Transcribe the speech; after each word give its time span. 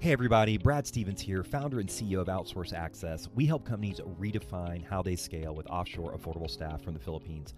Hey 0.00 0.12
everybody, 0.12 0.58
Brad 0.58 0.86
Stevens 0.86 1.20
here, 1.20 1.42
founder 1.42 1.80
and 1.80 1.88
CEO 1.88 2.20
of 2.20 2.28
Outsource 2.28 2.72
Access. 2.72 3.28
We 3.34 3.46
help 3.46 3.64
companies 3.64 3.98
redefine 4.20 4.84
how 4.84 5.02
they 5.02 5.16
scale 5.16 5.56
with 5.56 5.66
offshore 5.66 6.16
affordable 6.16 6.48
staff 6.48 6.84
from 6.84 6.94
the 6.94 7.00
Philippines. 7.00 7.54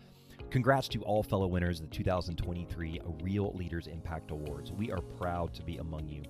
Congrats 0.49 0.89
to 0.89 1.03
all 1.03 1.23
fellow 1.23 1.47
winners 1.47 1.81
of 1.81 1.91
the 1.91 1.95
2023 1.95 2.99
Real 3.23 3.53
Leaders 3.53 3.89
Impact 3.89 4.31
Awards. 4.31 4.73
We 4.73 4.91
are 4.91 5.03
proud 5.03 5.53
to 5.53 5.63
be 5.63 5.77
among 5.77 6.09
you. 6.09 6.23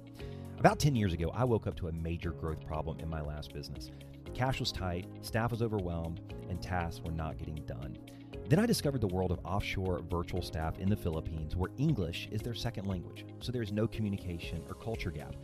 About 0.59 0.81
10 0.81 0.97
years 0.97 1.13
ago, 1.13 1.31
I 1.33 1.45
woke 1.45 1.69
up 1.69 1.77
to 1.77 1.87
a 1.87 1.93
major 1.93 2.33
growth 2.33 2.67
problem 2.67 2.99
in 2.99 3.09
my 3.09 3.21
last 3.21 3.55
business. 3.55 3.93
Cash 4.35 4.59
was 4.59 4.73
tight, 4.73 5.07
staff 5.23 5.53
was 5.53 5.63
overwhelmed, 5.63 6.35
and 6.49 6.61
tasks 6.61 7.03
were 7.05 7.13
not 7.13 7.39
getting 7.39 7.65
done. 7.67 7.97
Then 8.49 8.59
I 8.59 8.67
discovered 8.67 9.01
the 9.01 9.07
world 9.07 9.31
of 9.31 9.39
offshore 9.45 10.03
virtual 10.11 10.43
staff 10.43 10.77
in 10.81 10.91
the 10.91 10.97
Philippines 10.97 11.55
where 11.55 11.71
English 11.79 12.29
is 12.33 12.43
their 12.43 12.55
second 12.55 12.89
language, 12.89 13.25
so 13.39 13.53
there's 13.53 13.71
no 13.71 13.87
communication 13.87 14.61
or 14.69 14.75
culture 14.75 15.13
gap. 15.13 15.37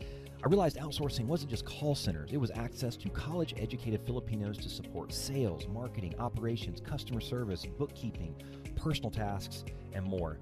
I 0.47 0.49
realized 0.49 0.77
outsourcing 0.77 1.27
wasn't 1.27 1.51
just 1.51 1.65
call 1.65 1.97
centers, 1.97 2.31
it 2.33 2.37
was 2.37 2.53
access 2.53 2.95
to 2.99 3.09
college 3.09 3.53
educated 3.59 4.01
Filipinos 4.07 4.57
to 4.59 4.69
support 4.69 5.13
sales, 5.13 5.67
marketing, 5.67 6.15
operations, 6.21 6.81
customer 6.81 7.21
service, 7.21 7.67
bookkeeping, 7.67 8.33
personal 8.77 9.11
tasks, 9.11 9.65
and 9.93 10.05
more. 10.05 10.39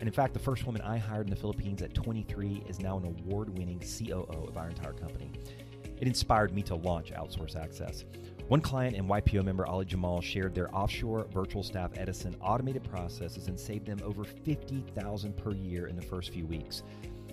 And 0.00 0.08
in 0.08 0.10
fact, 0.10 0.32
the 0.32 0.40
first 0.40 0.64
woman 0.64 0.80
I 0.80 0.96
hired 0.96 1.26
in 1.26 1.30
the 1.34 1.38
Philippines 1.38 1.82
at 1.82 1.92
23 1.92 2.64
is 2.66 2.80
now 2.80 2.96
an 2.96 3.04
award 3.04 3.50
winning 3.58 3.78
COO 3.80 4.46
of 4.48 4.56
our 4.56 4.70
entire 4.70 4.94
company. 4.94 5.30
It 6.00 6.08
inspired 6.08 6.54
me 6.54 6.62
to 6.62 6.74
launch 6.74 7.12
Outsource 7.12 7.54
Access. 7.54 8.06
One 8.48 8.62
client 8.62 8.96
and 8.96 9.06
YPO 9.06 9.44
member, 9.44 9.66
Ali 9.66 9.84
Jamal, 9.84 10.22
shared 10.22 10.54
their 10.54 10.74
offshore 10.74 11.26
virtual 11.30 11.62
staff 11.62 11.90
Edison 11.98 12.36
automated 12.40 12.84
processes 12.84 13.48
and 13.48 13.60
saved 13.60 13.84
them 13.84 14.00
over 14.02 14.24
50,000 14.24 15.36
per 15.36 15.52
year 15.52 15.88
in 15.88 15.96
the 15.96 16.02
first 16.02 16.30
few 16.30 16.46
weeks. 16.46 16.84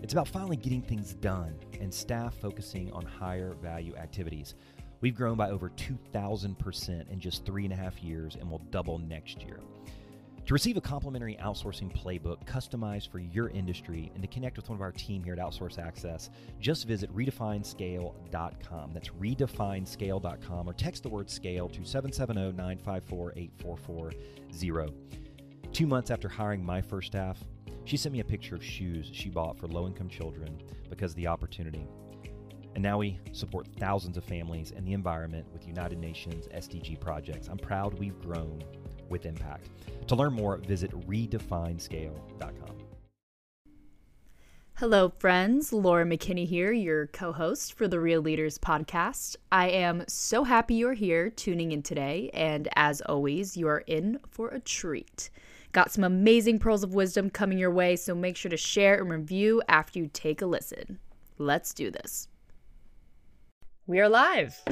It's 0.02 0.14
about 0.14 0.28
finally 0.28 0.58
getting 0.58 0.82
things 0.82 1.14
done 1.14 1.56
and 1.80 1.94
staff 1.94 2.34
focusing 2.36 2.92
on 2.94 3.06
higher 3.06 3.54
value 3.62 3.96
activities. 3.96 4.56
We've 5.02 5.16
grown 5.16 5.36
by 5.36 5.50
over 5.50 5.70
2,000% 5.70 7.10
in 7.10 7.20
just 7.20 7.46
three 7.46 7.64
and 7.64 7.74
a 7.74 7.76
half 7.76 8.02
years 8.04 8.36
and 8.36 8.50
will 8.50 8.62
double 8.72 8.98
next 8.98 9.44
year. 9.44 9.60
To 10.46 10.54
receive 10.54 10.78
a 10.78 10.82
complimentary 10.82 11.38
outsourcing 11.40 11.96
playbook 11.96 12.44
customized 12.46 13.12
for 13.12 13.20
your 13.20 13.50
industry 13.50 14.12
and 14.16 14.24
to 14.24 14.28
connect 14.28 14.58
with 14.58 14.68
one 14.68 14.78
of 14.78 14.82
our 14.82 14.92
team 14.92 15.24
here 15.24 15.34
at 15.34 15.40
Outsource 15.40 15.78
Access, 15.78 16.32
just 16.60 16.88
visit 16.88 17.16
redefinescale.com. 17.16 18.92
That's 18.92 19.10
redefinescale.com 19.10 20.68
or 20.68 20.74
text 20.74 21.04
the 21.04 21.10
word 21.10 21.30
scale 21.30 21.70
to 21.70 21.86
770 21.86 22.58
954 22.58 23.34
8440. 23.36 24.94
Two 25.72 25.86
months 25.86 26.10
after 26.10 26.28
hiring 26.28 26.66
my 26.66 26.82
first 26.82 27.08
staff, 27.08 27.38
she 27.90 27.98
sent 27.98 28.14
me 28.14 28.20
a 28.20 28.24
picture 28.24 28.54
of 28.54 28.64
shoes 28.64 29.10
she 29.12 29.30
bought 29.30 29.58
for 29.58 29.68
low 29.68 29.88
income 29.88 30.08
children 30.08 30.62
because 30.92 31.14
of 31.14 31.16
the 31.16 31.26
opportunity. 31.26 31.88
And 32.76 32.84
now 32.84 33.00
we 33.00 33.20
support 33.32 33.68
thousands 33.80 34.16
of 34.16 34.24
families 34.24 34.72
and 34.76 34.88
the 34.88 34.94
environment 34.94 35.48
with 35.52 35.68
United 35.68 35.98
Nations 35.98 36.48
SDG 36.54 37.00
projects. 37.00 37.48
I'm 37.48 37.58
proud 37.58 37.98
we've 37.98 38.22
grown 38.22 38.64
with 39.10 39.26
impact. 39.26 39.70
To 40.06 40.16
learn 40.16 40.34
more, 40.34 40.58
visit 40.58 40.92
redefinescale.com. 41.08 42.76
Hello, 44.76 45.12
friends. 45.18 45.74
Laura 45.74 46.06
McKinney 46.06 46.46
here, 46.46 46.72
your 46.72 47.08
co 47.08 47.34
host 47.34 47.74
for 47.74 47.88
the 47.88 48.00
Real 48.00 48.22
Leaders 48.22 48.60
podcast. 48.60 49.36
I 49.52 49.70
am 49.70 50.04
so 50.08 50.44
happy 50.44 50.76
you're 50.76 50.94
here 50.94 51.32
tuning 51.32 51.72
in 51.72 51.82
today. 51.82 52.30
And 52.36 52.70
as 52.76 53.02
always, 53.02 53.58
you 53.58 53.68
are 53.68 53.84
in 53.88 54.20
for 54.30 54.50
a 54.50 54.60
treat. 54.60 55.32
Got 55.72 55.92
some 55.92 56.04
amazing 56.04 56.60
pearls 56.60 56.84
of 56.84 56.96
wisdom 56.96 57.30
coming 57.30 57.58
your 57.58 57.72
way, 57.72 57.96
so 57.96 58.16
make 58.16 58.36
sure 58.36 58.50
to 58.50 58.58
share 58.58 59.00
and 59.00 59.10
review 59.10 59.62
after 59.68 60.00
you 60.00 60.10
take 60.12 60.42
a 60.42 60.46
listen. 60.46 61.00
Let's 61.38 61.74
do 61.74 61.92
this. 61.92 62.28
We 63.86 64.00
are 64.00 64.10
live. 64.10 64.62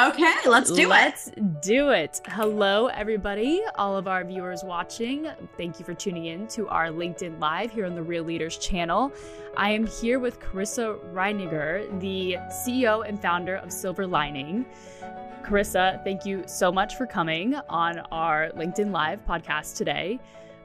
Okay, 0.00 0.34
let's 0.46 0.70
do 0.72 0.88
let's 0.88 1.28
it. 1.28 1.34
Let's 1.36 1.66
do 1.66 1.90
it. 1.90 2.20
Hello, 2.26 2.86
everybody, 2.86 3.60
all 3.74 3.94
of 3.98 4.08
our 4.08 4.24
viewers 4.24 4.64
watching. 4.64 5.28
Thank 5.58 5.78
you 5.78 5.84
for 5.84 5.92
tuning 5.92 6.24
in 6.24 6.46
to 6.48 6.66
our 6.68 6.86
LinkedIn 6.86 7.38
Live 7.38 7.72
here 7.72 7.84
on 7.84 7.94
the 7.94 8.02
Real 8.02 8.24
Leaders 8.24 8.56
channel. 8.56 9.12
I 9.54 9.70
am 9.70 9.86
here 9.86 10.18
with 10.18 10.40
Carissa 10.40 10.98
Reiniger, 11.12 12.00
the 12.00 12.38
CEO 12.50 13.06
and 13.06 13.20
founder 13.20 13.56
of 13.56 13.70
Silver 13.70 14.06
Lining. 14.06 14.64
Carissa, 15.42 16.02
thank 16.04 16.24
you 16.24 16.44
so 16.46 16.70
much 16.70 16.96
for 16.96 17.06
coming 17.06 17.54
on 17.68 17.98
our 18.12 18.50
LinkedIn 18.56 18.92
Live 18.92 19.24
podcast 19.26 19.76
today. 19.76 20.20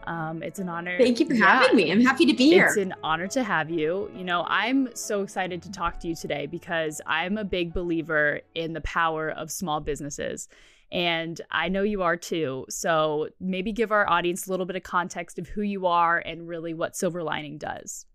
Um, 0.05 0.41
it's 0.41 0.59
an 0.59 0.69
honor. 0.69 0.97
Thank 0.97 1.19
you 1.19 1.25
for 1.25 1.33
yeah, 1.33 1.61
having 1.61 1.75
me. 1.75 1.91
I'm 1.91 2.01
happy 2.01 2.25
to 2.27 2.33
be 2.33 2.51
here. 2.51 2.67
It's 2.67 2.77
an 2.77 2.93
honor 3.03 3.27
to 3.27 3.43
have 3.43 3.69
you. 3.69 4.09
You 4.15 4.23
know, 4.23 4.45
I'm 4.47 4.95
so 4.95 5.21
excited 5.21 5.61
to 5.63 5.71
talk 5.71 5.99
to 6.01 6.07
you 6.07 6.15
today 6.15 6.45
because 6.45 7.01
I'm 7.05 7.37
a 7.37 7.43
big 7.43 7.73
believer 7.73 8.41
in 8.55 8.73
the 8.73 8.81
power 8.81 9.29
of 9.31 9.51
small 9.51 9.81
businesses. 9.81 10.47
And 10.91 11.41
I 11.51 11.67
know 11.67 11.83
you 11.83 12.03
are 12.03 12.15
too. 12.15 12.65
So 12.69 13.29
maybe 13.41 13.73
give 13.73 13.91
our 13.91 14.09
audience 14.09 14.47
a 14.47 14.51
little 14.51 14.65
bit 14.65 14.77
of 14.77 14.83
context 14.83 15.39
of 15.39 15.47
who 15.49 15.61
you 15.61 15.87
are 15.87 16.19
and 16.19 16.47
really 16.47 16.73
what 16.73 16.95
Silver 16.95 17.23
Lining 17.23 17.57
does. 17.57 18.05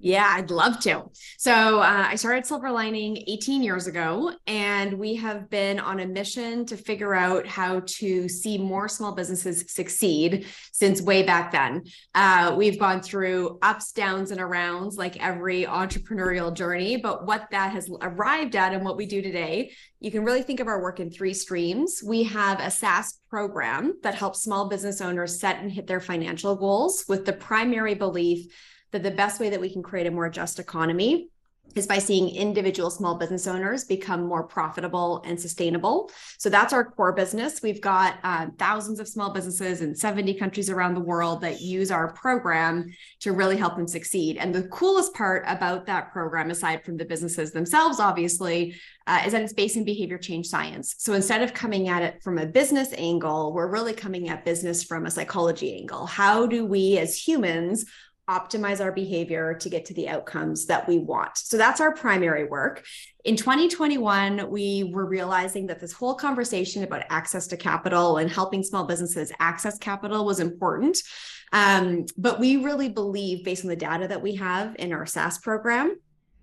Yeah, 0.00 0.26
I'd 0.36 0.50
love 0.50 0.80
to. 0.80 1.04
So 1.38 1.78
uh, 1.78 2.06
I 2.08 2.16
started 2.16 2.44
Silver 2.44 2.70
Lining 2.70 3.16
18 3.26 3.62
years 3.62 3.86
ago, 3.86 4.32
and 4.46 4.94
we 4.94 5.14
have 5.14 5.48
been 5.48 5.78
on 5.78 6.00
a 6.00 6.06
mission 6.06 6.66
to 6.66 6.76
figure 6.76 7.14
out 7.14 7.46
how 7.46 7.80
to 7.86 8.28
see 8.28 8.58
more 8.58 8.88
small 8.88 9.14
businesses 9.14 9.72
succeed 9.72 10.46
since 10.72 11.00
way 11.00 11.22
back 11.22 11.52
then. 11.52 11.84
Uh, 12.14 12.54
we've 12.56 12.78
gone 12.78 13.00
through 13.00 13.58
ups, 13.62 13.92
downs, 13.92 14.30
and 14.30 14.40
arounds 14.40 14.96
like 14.96 15.22
every 15.22 15.64
entrepreneurial 15.64 16.52
journey, 16.52 16.96
but 16.96 17.24
what 17.24 17.46
that 17.50 17.72
has 17.72 17.88
arrived 18.02 18.56
at 18.56 18.74
and 18.74 18.84
what 18.84 18.96
we 18.96 19.06
do 19.06 19.22
today, 19.22 19.70
you 20.00 20.10
can 20.10 20.24
really 20.24 20.42
think 20.42 20.60
of 20.60 20.66
our 20.66 20.82
work 20.82 21.00
in 21.00 21.10
three 21.10 21.32
streams. 21.32 22.02
We 22.04 22.24
have 22.24 22.60
a 22.60 22.70
SaaS 22.70 23.20
program 23.30 23.94
that 24.02 24.14
helps 24.14 24.42
small 24.42 24.68
business 24.68 25.00
owners 25.00 25.40
set 25.40 25.60
and 25.60 25.72
hit 25.72 25.86
their 25.86 26.00
financial 26.00 26.56
goals 26.56 27.04
with 27.08 27.24
the 27.24 27.32
primary 27.32 27.94
belief 27.94 28.52
that 28.94 29.02
the 29.02 29.10
best 29.10 29.40
way 29.40 29.50
that 29.50 29.60
we 29.60 29.68
can 29.68 29.82
create 29.82 30.06
a 30.06 30.10
more 30.10 30.30
just 30.30 30.60
economy 30.60 31.28
is 31.74 31.86
by 31.88 31.98
seeing 31.98 32.28
individual 32.34 32.90
small 32.90 33.16
business 33.16 33.48
owners 33.48 33.84
become 33.84 34.24
more 34.26 34.44
profitable 34.44 35.22
and 35.26 35.40
sustainable. 35.40 36.10
So 36.38 36.48
that's 36.48 36.72
our 36.72 36.84
core 36.84 37.12
business. 37.12 37.62
We've 37.62 37.80
got 37.80 38.18
uh, 38.22 38.46
thousands 38.58 39.00
of 39.00 39.08
small 39.08 39.32
businesses 39.32 39.80
in 39.80 39.94
70 39.94 40.34
countries 40.34 40.70
around 40.70 40.94
the 40.94 41.00
world 41.00 41.40
that 41.40 41.60
use 41.60 41.90
our 41.90 42.12
program 42.12 42.92
to 43.20 43.32
really 43.32 43.56
help 43.56 43.76
them 43.76 43.88
succeed. 43.88 44.36
And 44.36 44.54
the 44.54 44.68
coolest 44.68 45.14
part 45.14 45.42
about 45.48 45.86
that 45.86 46.12
program, 46.12 46.50
aside 46.50 46.84
from 46.84 46.96
the 46.96 47.04
businesses 47.04 47.50
themselves, 47.50 47.98
obviously, 47.98 48.76
uh, 49.08 49.22
is 49.26 49.32
that 49.32 49.42
it's 49.42 49.52
based 49.52 49.76
in 49.76 49.84
behavior 49.84 50.18
change 50.18 50.46
science. 50.46 50.94
So 50.98 51.12
instead 51.14 51.42
of 51.42 51.52
coming 51.52 51.88
at 51.88 52.02
it 52.02 52.22
from 52.22 52.38
a 52.38 52.46
business 52.46 52.92
angle, 52.96 53.52
we're 53.52 53.70
really 53.70 53.94
coming 53.94 54.28
at 54.28 54.44
business 54.44 54.84
from 54.84 55.06
a 55.06 55.10
psychology 55.10 55.76
angle. 55.76 56.06
How 56.06 56.46
do 56.46 56.64
we 56.64 56.98
as 56.98 57.16
humans 57.16 57.84
optimize 58.28 58.80
our 58.80 58.92
behavior 58.92 59.54
to 59.54 59.68
get 59.68 59.84
to 59.86 59.94
the 59.94 60.08
outcomes 60.08 60.66
that 60.66 60.88
we 60.88 60.98
want. 60.98 61.36
So 61.36 61.56
that's 61.56 61.80
our 61.80 61.94
primary 61.94 62.44
work. 62.44 62.84
In 63.24 63.36
2021, 63.36 64.50
we 64.50 64.90
were 64.92 65.06
realizing 65.06 65.66
that 65.66 65.80
this 65.80 65.92
whole 65.92 66.14
conversation 66.14 66.84
about 66.84 67.04
access 67.10 67.46
to 67.48 67.56
capital 67.56 68.16
and 68.18 68.30
helping 68.30 68.62
small 68.62 68.84
businesses 68.84 69.32
access 69.40 69.78
capital 69.78 70.24
was 70.24 70.40
important. 70.40 70.98
Um, 71.52 72.06
but 72.16 72.40
we 72.40 72.56
really 72.56 72.88
believe, 72.88 73.44
based 73.44 73.64
on 73.64 73.68
the 73.68 73.76
data 73.76 74.08
that 74.08 74.22
we 74.22 74.34
have 74.36 74.74
in 74.78 74.92
our 74.92 75.06
SaaS 75.06 75.38
program, 75.38 75.96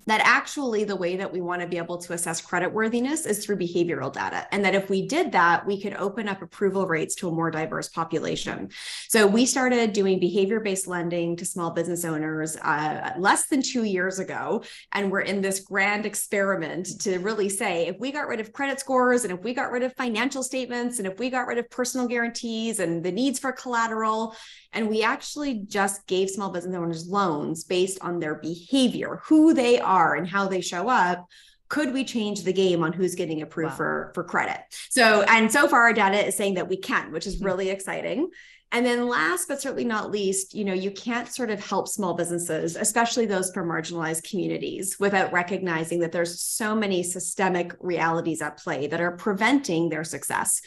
that 0.08 0.22
actually 0.24 0.84
the 0.84 0.96
way 0.96 1.16
that 1.16 1.32
we 1.32 1.42
want 1.42 1.62
to 1.62 1.68
be 1.68 1.78
able 1.78 1.98
to 1.98 2.14
assess 2.14 2.42
credit 2.42 2.72
worthiness 2.72 3.26
is 3.26 3.46
through 3.46 3.58
behavioral 3.58 4.12
data. 4.12 4.48
And 4.52 4.66
that 4.66 4.76
if 4.76 4.90
we 4.90 5.08
did 5.08 5.32
that, 5.34 5.66
we 5.66 5.82
could 5.82 5.94
open 5.96 6.28
up 6.28 6.42
approval 6.42 6.88
rates 6.88 7.16
to 7.16 7.30
a 7.30 7.32
more 7.32 7.52
diverse 7.52 7.90
population. 7.90 8.70
So 9.08 9.28
we 9.28 9.46
started 9.46 9.94
doing 9.94 10.20
behavior 10.20 10.60
based 10.60 10.88
lending 10.88 11.36
to 11.38 11.46
small 11.46 11.72
business 11.72 12.04
owners 12.06 12.58
uh, 12.58 13.14
less 13.18 13.48
than 13.48 13.62
two 13.62 13.84
years 13.84 14.20
ago. 14.20 14.64
And 14.92 15.12
we're 15.12 15.22
in 15.22 15.42
this 15.42 15.60
grand 15.60 16.06
experiment 16.06 17.02
to 17.02 17.20
really 17.20 17.50
say 17.50 17.88
if 17.88 17.98
we 18.00 18.12
got 18.12 18.28
rid 18.28 18.40
of 18.40 18.54
credit 18.54 18.80
scores 18.80 19.24
and 19.24 19.34
if 19.34 19.44
we 19.44 19.54
got 19.54 19.72
rid 19.72 19.84
of 19.84 19.94
financial 19.96 20.44
statements 20.44 20.98
and 20.98 21.08
if 21.08 21.20
we 21.20 21.30
got 21.30 21.48
rid 21.48 21.58
of 21.58 21.70
personal 21.70 22.08
guarantees 22.08 22.80
and 22.80 23.04
the 23.04 23.12
needs 23.12 23.40
for 23.40 23.52
collateral, 23.52 24.36
and 24.74 24.90
we 24.90 25.04
actually 25.04 25.66
just 25.68 26.08
gave 26.08 26.30
small 26.30 26.50
business 26.50 26.76
owners 26.76 27.08
loans 27.08 27.66
based 27.66 28.00
on 28.02 28.20
their 28.20 28.36
behavior, 28.36 29.22
who 29.26 29.54
they 29.54 29.80
are, 29.80 29.91
and 30.16 30.28
how 30.28 30.48
they 30.48 30.62
show 30.62 30.88
up 30.88 31.28
could 31.70 31.94
we 31.94 32.04
change 32.04 32.44
the 32.44 32.52
game 32.52 32.84
on 32.84 32.92
who's 32.92 33.16
getting 33.16 33.42
approved 33.42 33.72
wow. 33.72 33.78
for 33.78 34.12
for 34.14 34.24
credit 34.24 34.60
so 34.90 35.24
and 35.24 35.52
so 35.52 35.68
far 35.68 35.82
our 35.82 35.94
data 35.94 36.26
is 36.26 36.36
saying 36.36 36.56
that 36.56 36.68
we 36.68 36.78
can 36.78 37.12
which 37.12 37.28
is 37.28 37.40
hmm. 37.40 37.46
really 37.46 37.70
exciting 37.70 38.30
and 38.74 38.86
then 38.86 39.08
last 39.08 39.50
but 39.50 39.62
certainly 39.62 39.84
not 39.84 40.12
least, 40.12 40.56
you 40.56 40.64
know, 40.64 40.74
you 40.74 40.92
can't 40.92 41.28
sort 41.28 41.50
of 41.50 41.64
help 41.64 41.90
small 41.90 42.14
businesses, 42.14 42.78
especially 42.78 43.26
those 43.26 43.52
from 43.52 43.68
marginalized 43.68 44.30
communities, 44.30 44.98
without 44.98 45.34
recognizing 45.34 46.00
that 46.00 46.14
there's 46.14 46.42
so 46.42 46.74
many 46.74 47.04
systemic 47.04 47.76
realities 47.82 48.42
at 48.42 48.58
play 48.58 48.88
that 48.88 49.02
are 49.02 49.12
preventing 49.12 49.90
their 49.90 50.06
success. 50.06 50.62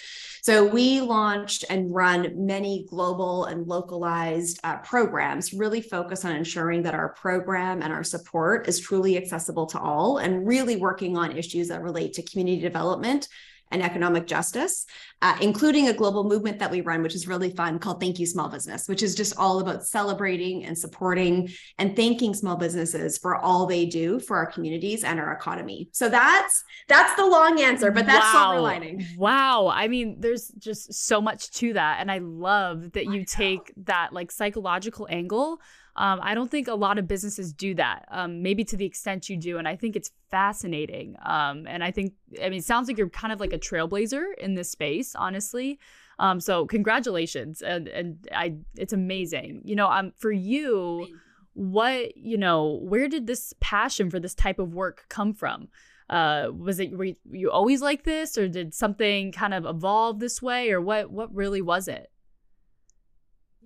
So 0.45 0.63
we 0.63 1.01
launched 1.01 1.65
and 1.71 1.95
run 1.95 2.45
many 2.45 2.85
global 2.91 3.47
and 3.47 3.67
localized 3.67 4.61
uh, 4.63 4.77
programs, 4.81 5.55
really 5.55 5.81
focus 5.81 6.23
on 6.27 6.37
ensuring 6.37 6.83
that 6.83 6.93
our 6.93 7.15
program 7.15 7.81
and 7.81 7.91
our 7.91 8.05
support 8.05 8.69
is 8.69 8.79
truly 8.79 9.17
accessible 9.17 9.65
to 9.69 9.81
all 9.81 10.19
and 10.19 10.47
really 10.47 10.77
working 10.77 11.17
on 11.17 11.35
issues 11.35 11.69
that 11.69 11.81
relate 11.81 12.13
to 12.13 12.23
community 12.23 12.61
development 12.61 13.27
and 13.71 13.83
economic 13.83 14.27
justice, 14.27 14.87
uh, 15.23 15.37
including 15.41 15.89
a 15.89 15.93
global 15.93 16.25
movement 16.25 16.59
that 16.59 16.71
we 16.71 16.81
run, 16.81 17.03
which 17.03 17.15
is 17.15 17.27
really 17.27 17.51
fun 17.51 17.79
called 17.79 18.01
Thank 18.01 18.19
You 18.19 18.27
Small 18.27 18.49
Business, 18.49 18.89
which 18.89 19.03
is 19.03 19.15
just 19.15 19.37
all 19.37 19.61
about 19.61 19.87
celebrating 19.87 20.65
and 20.65 20.77
supporting 20.77 21.49
and 21.79 21.97
thanking 21.97 22.35
small 22.35 22.57
businesses 22.57 23.19
for 23.19 23.37
all 23.37 23.67
they 23.67 23.87
do 23.87 24.21
for 24.21 24.37
our 24.37 24.47
communities 24.47 25.05
and 25.05 25.19
our 25.19 25.33
economy. 25.33 25.89
So 25.93 26.09
that's 26.09 26.63
that's 26.89 27.15
the 27.17 27.27
long 27.27 27.61
answer, 27.61 27.91
but 27.91 28.07
that's 28.07 28.35
wow. 28.35 28.51
silver 28.51 28.61
lining. 28.61 29.07
Wow. 29.17 29.69
I 29.69 29.89
mean, 29.89 30.17
there's 30.21 30.49
just 30.59 30.93
so 30.95 31.21
much 31.21 31.51
to 31.53 31.73
that. 31.73 31.99
And 32.01 32.11
I 32.11 32.19
love 32.19 32.93
that 32.93 33.07
you 33.07 33.25
take 33.25 33.73
that 33.85 34.13
like 34.13 34.31
psychological 34.31 35.07
angle 35.11 35.61
um, 35.97 36.21
I 36.23 36.35
don't 36.35 36.51
think 36.51 36.67
a 36.67 36.75
lot 36.75 36.99
of 36.99 37.07
businesses 37.07 37.53
do 37.53 37.75
that, 37.75 38.07
um, 38.11 38.43
maybe 38.43 38.65
to 38.65 38.77
the 38.77 38.85
extent 38.85 39.29
you 39.29 39.37
do. 39.37 39.59
And 39.59 39.69
I 39.69 39.77
think 39.77 39.95
it's 39.95 40.11
fascinating. 40.35 41.15
Um, 41.25 41.65
and 41.69 41.85
I 41.85 41.93
think, 41.93 42.13
I 42.43 42.49
mean, 42.49 42.59
it 42.59 42.65
sounds 42.65 42.89
like 42.89 42.99
you're 42.99 43.09
kind 43.09 43.33
of 43.33 43.39
like 43.39 43.53
a 43.53 43.59
trailblazer 43.59 44.25
in 44.39 44.57
this 44.57 44.69
space, 44.69 45.15
honestly. 45.15 45.79
Um, 46.19 46.41
so 46.41 46.67
congratulations. 46.67 47.63
And, 47.63 47.87
and 47.87 48.29
I, 48.35 48.57
it's 48.77 48.93
amazing. 48.93 49.63
You 49.65 49.77
know, 49.77 49.89
um, 49.89 50.13
for 50.17 50.33
you, 50.33 51.07
what, 51.53 52.17
you 52.17 52.37
know, 52.37 52.81
where 52.83 53.07
did 53.07 53.29
this 53.29 53.55
passion 53.61 54.11
for 54.11 54.19
this 54.19 54.35
type 54.35 54.59
of 54.59 54.75
work 54.75 55.07
come 55.09 55.35
from? 55.35 55.69
Uh, 56.11 56.49
was 56.53 56.81
it, 56.81 56.91
were 56.99 57.05
you, 57.05 57.17
were 57.31 57.37
you 57.37 57.51
always 57.53 57.81
like 57.81 58.03
this 58.03 58.37
or 58.37 58.49
did 58.49 58.75
something 58.75 59.31
kind 59.31 59.55
of 59.55 59.65
evolve 59.65 60.19
this 60.19 60.43
way 60.43 60.73
or 60.73 60.81
what, 60.81 61.13
what 61.13 61.33
really 61.33 61.63
was 61.63 61.87
it? 61.87 62.11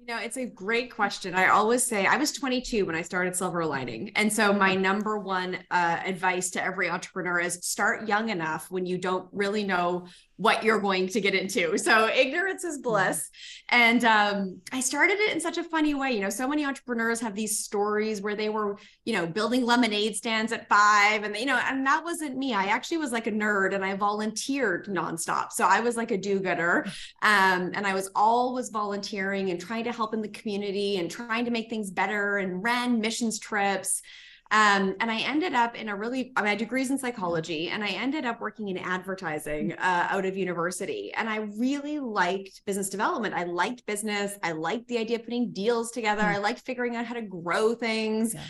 Know, 0.08 0.18
it's 0.18 0.38
a 0.38 0.46
great 0.46 0.90
question. 0.92 1.34
I 1.34 1.48
always 1.48 1.86
say 1.86 2.06
I 2.06 2.16
was 2.16 2.32
22 2.32 2.86
when 2.86 2.94
I 2.94 3.02
started 3.02 3.36
Silver 3.36 3.64
Lining. 3.66 4.10
And 4.16 4.32
so 4.32 4.54
my 4.54 4.74
number 4.74 5.18
one 5.18 5.58
uh, 5.70 5.98
advice 6.04 6.50
to 6.52 6.64
every 6.64 6.88
entrepreneur 6.88 7.38
is 7.38 7.58
start 7.62 8.08
young 8.08 8.30
enough 8.30 8.70
when 8.70 8.86
you 8.86 8.96
don't 8.96 9.28
really 9.32 9.64
know 9.64 10.06
what 10.38 10.62
you're 10.62 10.78
going 10.78 11.08
to 11.08 11.20
get 11.20 11.34
into. 11.34 11.76
So 11.76 12.08
ignorance 12.08 12.62
is 12.62 12.78
bliss. 12.78 13.28
And 13.70 14.04
um, 14.04 14.60
I 14.72 14.78
started 14.80 15.18
it 15.18 15.32
in 15.32 15.40
such 15.40 15.58
a 15.58 15.64
funny 15.64 15.94
way. 15.94 16.12
You 16.12 16.20
know, 16.20 16.30
so 16.30 16.46
many 16.46 16.64
entrepreneurs 16.64 17.20
have 17.20 17.34
these 17.34 17.58
stories 17.58 18.22
where 18.22 18.36
they 18.36 18.48
were, 18.48 18.78
you 19.04 19.14
know, 19.14 19.26
building 19.26 19.66
lemonade 19.66 20.14
stands 20.14 20.52
at 20.52 20.68
five 20.68 21.24
and, 21.24 21.36
you 21.36 21.44
know, 21.44 21.60
and 21.68 21.84
that 21.86 22.04
wasn't 22.04 22.36
me. 22.36 22.54
I 22.54 22.66
actually 22.66 22.98
was 22.98 23.10
like 23.10 23.26
a 23.26 23.32
nerd 23.32 23.74
and 23.74 23.84
I 23.84 23.94
volunteered 23.94 24.86
nonstop. 24.86 25.50
So 25.50 25.66
I 25.66 25.80
was 25.80 25.96
like 25.96 26.12
a 26.12 26.16
do-gooder. 26.16 26.86
Um, 27.20 27.72
and 27.74 27.84
I 27.84 27.92
was 27.92 28.08
always 28.14 28.70
volunteering 28.70 29.50
and 29.50 29.60
trying 29.60 29.84
to 29.84 29.92
help 29.92 30.14
in 30.14 30.22
the 30.22 30.28
community 30.28 30.98
and 30.98 31.10
trying 31.10 31.46
to 31.46 31.50
make 31.50 31.68
things 31.68 31.90
better 31.90 32.38
and 32.38 32.62
ran 32.62 33.00
missions 33.00 33.40
trips. 33.40 34.02
Um, 34.50 34.96
and 35.00 35.10
I 35.10 35.18
ended 35.18 35.52
up 35.52 35.74
in 35.74 35.90
a 35.90 35.96
really, 35.96 36.32
I, 36.34 36.40
mean, 36.40 36.46
I 36.46 36.50
had 36.50 36.58
degrees 36.58 36.90
in 36.90 36.96
psychology 36.96 37.68
and 37.68 37.84
I 37.84 37.88
ended 37.88 38.24
up 38.24 38.40
working 38.40 38.68
in 38.68 38.78
advertising 38.78 39.74
uh, 39.74 40.08
out 40.10 40.24
of 40.24 40.38
university. 40.38 41.12
And 41.14 41.28
I 41.28 41.48
really 41.58 41.98
liked 41.98 42.64
business 42.64 42.88
development. 42.88 43.34
I 43.34 43.44
liked 43.44 43.84
business. 43.84 44.38
I 44.42 44.52
liked 44.52 44.88
the 44.88 44.98
idea 44.98 45.18
of 45.18 45.24
putting 45.24 45.52
deals 45.52 45.90
together. 45.90 46.22
Mm. 46.22 46.36
I 46.36 46.38
liked 46.38 46.60
figuring 46.60 46.96
out 46.96 47.04
how 47.04 47.14
to 47.14 47.22
grow 47.22 47.74
things. 47.74 48.32
Yeah. 48.32 48.42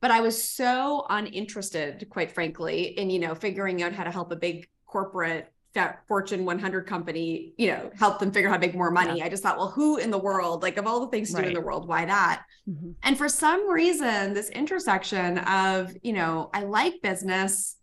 But 0.00 0.10
I 0.10 0.20
was 0.20 0.42
so 0.42 1.06
uninterested, 1.08 2.08
quite 2.10 2.32
frankly, 2.32 2.98
in, 2.98 3.08
you 3.08 3.20
know, 3.20 3.34
figuring 3.34 3.82
out 3.82 3.92
how 3.92 4.04
to 4.04 4.10
help 4.10 4.32
a 4.32 4.36
big 4.36 4.68
corporate 4.86 5.53
that 5.74 6.06
Fortune 6.06 6.44
100 6.44 6.86
company, 6.86 7.52
you 7.56 7.68
know, 7.68 7.90
help 7.98 8.18
them 8.18 8.30
figure 8.30 8.48
out 8.48 8.52
how 8.52 8.58
to 8.58 8.66
make 8.66 8.76
more 8.76 8.90
money. 8.90 9.18
Yeah. 9.18 9.26
I 9.26 9.28
just 9.28 9.42
thought, 9.42 9.58
well, 9.58 9.70
who 9.70 9.98
in 9.98 10.10
the 10.10 10.18
world, 10.18 10.62
like 10.62 10.76
of 10.76 10.86
all 10.86 11.00
the 11.00 11.08
things 11.08 11.30
to 11.30 11.36
right. 11.36 11.42
do 11.42 11.48
in 11.48 11.54
the 11.54 11.60
world, 11.60 11.88
why 11.88 12.04
that? 12.04 12.44
Mm-hmm. 12.68 12.92
And 13.02 13.18
for 13.18 13.28
some 13.28 13.68
reason, 13.68 14.34
this 14.34 14.48
intersection 14.50 15.38
of, 15.38 15.92
you 16.02 16.12
know, 16.12 16.50
I 16.54 16.62
like 16.62 17.02
business, 17.02 17.76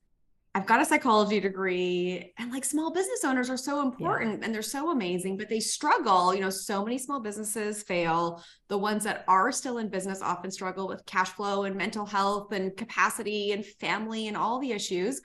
I've 0.54 0.66
got 0.66 0.82
a 0.82 0.86
psychology 0.86 1.40
degree, 1.40 2.34
and 2.38 2.52
like 2.52 2.66
small 2.66 2.92
business 2.92 3.24
owners 3.24 3.50
are 3.50 3.58
so 3.58 3.82
important 3.82 4.40
yeah. 4.40 4.46
and 4.46 4.54
they're 4.54 4.62
so 4.62 4.92
amazing, 4.92 5.38
but 5.38 5.48
they 5.48 5.62
struggle. 5.62 6.36
You 6.36 6.42
know, 6.42 6.50
so 6.50 6.84
many 6.84 6.98
small 6.98 7.22
businesses 7.22 7.84
fail. 7.84 8.44
The 8.68 8.78
ones 8.78 9.06
that 9.06 9.24
are 9.30 9.52
still 9.54 9.78
in 9.78 9.88
business 9.88 10.22
often 10.22 10.52
struggle 10.52 10.90
with 10.90 11.06
cash 11.06 11.30
flow 11.30 11.64
and 11.64 11.76
mental 11.76 12.06
health 12.06 12.52
and 12.52 12.76
capacity 12.76 13.54
and 13.54 13.66
family 13.66 14.28
and 14.28 14.36
all 14.36 14.60
the 14.60 14.74
issues. 14.74 15.22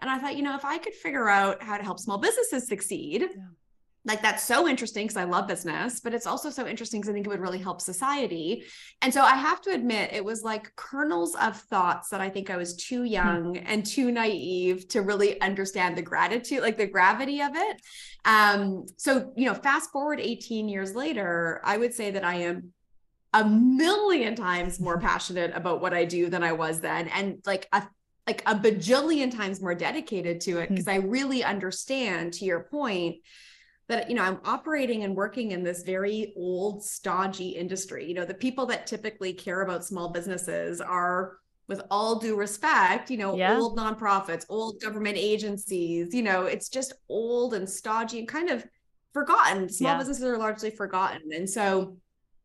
And 0.00 0.10
I 0.10 0.18
thought, 0.18 0.36
you 0.36 0.42
know, 0.42 0.54
if 0.54 0.64
I 0.64 0.78
could 0.78 0.94
figure 0.94 1.28
out 1.28 1.62
how 1.62 1.76
to 1.76 1.82
help 1.82 1.98
small 1.98 2.18
businesses 2.18 2.68
succeed, 2.68 3.22
yeah. 3.22 3.42
like 4.04 4.22
that's 4.22 4.44
so 4.44 4.68
interesting 4.68 5.06
because 5.06 5.16
I 5.16 5.24
love 5.24 5.48
business, 5.48 6.00
but 6.00 6.14
it's 6.14 6.26
also 6.26 6.50
so 6.50 6.66
interesting 6.66 7.00
because 7.00 7.10
I 7.10 7.12
think 7.12 7.26
it 7.26 7.30
would 7.30 7.40
really 7.40 7.58
help 7.58 7.80
society. 7.80 8.64
And 9.02 9.12
so 9.12 9.22
I 9.22 9.34
have 9.34 9.60
to 9.62 9.70
admit, 9.70 10.12
it 10.12 10.24
was 10.24 10.42
like 10.42 10.74
kernels 10.76 11.34
of 11.34 11.56
thoughts 11.56 12.10
that 12.10 12.20
I 12.20 12.30
think 12.30 12.48
I 12.48 12.56
was 12.56 12.76
too 12.76 13.00
hmm. 13.00 13.06
young 13.06 13.54
mm-hmm. 13.54 13.66
and 13.66 13.84
too 13.84 14.12
naive 14.12 14.88
to 14.88 15.02
really 15.02 15.40
understand 15.40 15.96
the 15.96 16.02
gratitude, 16.02 16.62
like 16.62 16.78
the 16.78 16.86
gravity 16.86 17.40
of 17.42 17.50
it. 17.54 17.82
Um, 18.24 18.86
so, 18.96 19.32
you 19.36 19.46
know, 19.46 19.54
fast 19.54 19.90
forward 19.90 20.20
18 20.20 20.68
years 20.68 20.94
later, 20.94 21.60
I 21.64 21.76
would 21.76 21.94
say 21.94 22.12
that 22.12 22.24
I 22.24 22.34
am 22.36 22.72
a 23.32 23.44
million 23.44 24.34
times 24.34 24.80
more 24.80 24.98
passionate 24.98 25.52
about 25.54 25.80
what 25.80 25.92
I 25.92 26.04
do 26.04 26.30
than 26.30 26.42
I 26.42 26.52
was 26.52 26.80
then, 26.80 27.08
and 27.08 27.38
like 27.44 27.68
a 27.72 27.86
like 28.28 28.42
a 28.44 28.54
bajillion 28.54 29.34
times 29.34 29.62
more 29.62 29.74
dedicated 29.74 30.38
to 30.42 30.58
it 30.58 30.68
because 30.68 30.84
hmm. 30.84 30.90
I 30.90 30.96
really 30.96 31.42
understand 31.42 32.34
to 32.34 32.44
your 32.44 32.64
point 32.64 33.16
that 33.88 34.10
you 34.10 34.14
know 34.14 34.22
I'm 34.22 34.38
operating 34.44 35.02
and 35.02 35.16
working 35.16 35.52
in 35.52 35.62
this 35.62 35.82
very 35.82 36.34
old 36.36 36.84
stodgy 36.84 37.48
industry. 37.48 38.06
You 38.06 38.12
know, 38.12 38.26
the 38.26 38.34
people 38.34 38.66
that 38.66 38.86
typically 38.86 39.32
care 39.32 39.62
about 39.62 39.86
small 39.86 40.10
businesses 40.10 40.82
are 40.82 41.38
with 41.68 41.80
all 41.90 42.18
due 42.18 42.36
respect, 42.36 43.10
you 43.10 43.16
know, 43.16 43.34
yeah. 43.34 43.56
old 43.56 43.78
nonprofits, 43.78 44.44
old 44.50 44.80
government 44.80 45.16
agencies, 45.16 46.14
you 46.14 46.22
know, 46.22 46.42
it's 46.44 46.68
just 46.68 46.92
old 47.08 47.54
and 47.54 47.68
stodgy 47.68 48.18
and 48.18 48.28
kind 48.28 48.50
of 48.50 48.62
forgotten. 49.14 49.70
Small 49.70 49.92
yeah. 49.92 49.98
businesses 49.98 50.24
are 50.24 50.38
largely 50.38 50.70
forgotten. 50.70 51.32
And 51.34 51.48
so 51.48 51.96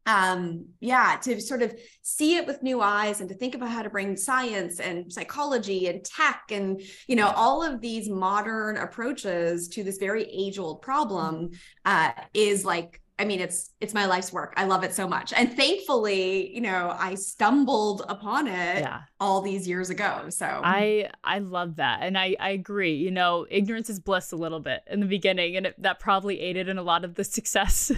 um 0.06 0.66
yeah 0.82 1.18
to 1.22 1.40
sort 1.40 1.62
of 1.62 1.74
see 2.02 2.36
it 2.36 2.46
with 2.46 2.62
new 2.62 2.82
eyes 2.82 3.22
and 3.22 3.30
to 3.30 3.36
think 3.36 3.56
about 3.56 3.70
how 3.70 3.82
to 3.82 3.90
bring 3.90 4.18
science 4.18 4.80
and 4.80 5.12
psychology 5.12 5.88
and 5.88 6.04
tech 6.04 6.44
and 6.52 6.82
you 7.08 7.16
know 7.16 7.30
all 7.36 7.64
of 7.64 7.80
these 7.80 8.10
modern 8.10 8.78
approaches 8.78 9.70
to 9.70 9.84
this 9.84 9.98
very 9.98 10.24
age 10.26 10.60
old 10.60 10.82
problem 10.82 11.50
uh 11.86 12.12
is 12.34 12.66
like 12.66 13.02
I 13.24 13.26
mean, 13.26 13.40
it's 13.40 13.70
it's 13.80 13.94
my 13.94 14.06
life's 14.06 14.34
work. 14.34 14.54
I 14.58 14.66
love 14.66 14.84
it 14.84 14.94
so 14.94 15.08
much, 15.08 15.32
and 15.32 15.56
thankfully, 15.56 16.54
you 16.54 16.60
know, 16.60 16.94
I 17.00 17.16
stumbled 17.16 18.04
upon 18.10 18.48
it 18.48 18.80
yeah. 18.80 19.04
all 19.18 19.42
these 19.42 19.66
years 19.66 19.90
ago. 19.90 20.26
So 20.28 20.46
I 20.46 21.10
I 21.24 21.40
love 21.40 21.78
that, 21.78 22.00
and 22.02 22.18
I 22.18 22.36
I 22.38 22.50
agree. 22.50 22.96
You 22.96 23.12
know, 23.12 23.48
ignorance 23.50 23.90
is 23.90 24.02
bliss 24.02 24.34
a 24.34 24.36
little 24.36 24.60
bit 24.60 24.82
in 24.92 25.00
the 25.00 25.06
beginning, 25.06 25.56
and 25.56 25.68
it, 25.68 25.82
that 25.82 26.02
probably 26.02 26.42
aided 26.42 26.68
in 26.68 26.78
a 26.78 26.84
lot 26.84 27.06
of 27.06 27.16
the 27.16 27.24
success 27.38 27.94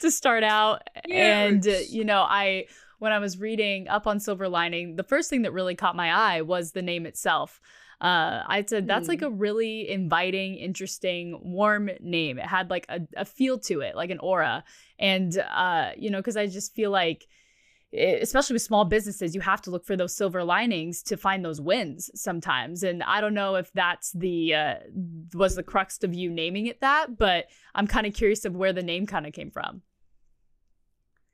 to 0.00 0.10
start 0.10 0.42
out. 0.42 0.82
Huge. 1.04 1.16
And 1.16 1.68
uh, 1.68 1.76
you 1.88 2.04
know, 2.04 2.22
I 2.22 2.66
when 2.98 3.12
I 3.12 3.20
was 3.20 3.38
reading 3.38 3.86
up 3.86 4.08
on 4.08 4.18
Silver 4.18 4.48
Lining, 4.48 4.96
the 4.96 5.04
first 5.04 5.30
thing 5.30 5.42
that 5.42 5.52
really 5.52 5.76
caught 5.76 5.94
my 5.94 6.10
eye 6.12 6.42
was 6.42 6.72
the 6.72 6.82
name 6.82 7.06
itself 7.06 7.60
uh, 8.00 8.42
I 8.46 8.62
said 8.66 8.86
that's 8.86 9.06
mm. 9.06 9.08
like 9.08 9.20
hmm. 9.20 9.26
a 9.26 9.30
really 9.30 9.88
inviting, 9.88 10.56
interesting, 10.56 11.40
warm 11.42 11.90
name. 12.00 12.38
It 12.38 12.44
had 12.44 12.68
like 12.68 12.84
a, 12.88 13.00
a 13.16 13.24
feel 13.24 13.58
to 13.60 13.80
it, 13.80 13.96
like 13.96 14.10
an 14.10 14.18
aura. 14.18 14.64
And, 14.98 15.36
uh, 15.38 15.92
you 15.96 16.10
know, 16.10 16.18
because 16.18 16.36
I 16.36 16.46
just 16.46 16.74
feel 16.74 16.90
like, 16.90 17.26
especially 17.94 18.54
with 18.54 18.62
small 18.62 18.84
businesses, 18.84 19.34
you 19.34 19.40
have 19.40 19.62
to 19.62 19.70
look 19.70 19.86
for 19.86 19.96
those 19.96 20.14
silver 20.14 20.44
linings 20.44 21.02
to 21.04 21.16
find 21.16 21.42
those 21.42 21.60
wins 21.60 22.10
sometimes. 22.14 22.82
And 22.82 23.02
I 23.02 23.22
don't 23.22 23.32
know 23.32 23.54
if 23.54 23.72
that's 23.72 24.12
the, 24.12 24.54
uh, 24.54 24.74
was 25.32 25.54
the 25.54 25.62
crux 25.62 26.02
of 26.02 26.12
you 26.12 26.30
naming 26.30 26.66
it 26.66 26.82
that, 26.82 27.16
but 27.16 27.46
I'm 27.74 27.86
kind 27.86 28.06
of 28.06 28.12
curious 28.12 28.44
of 28.44 28.54
where 28.54 28.74
the 28.74 28.82
name 28.82 29.06
kind 29.06 29.26
of 29.26 29.32
came 29.32 29.50
from 29.50 29.80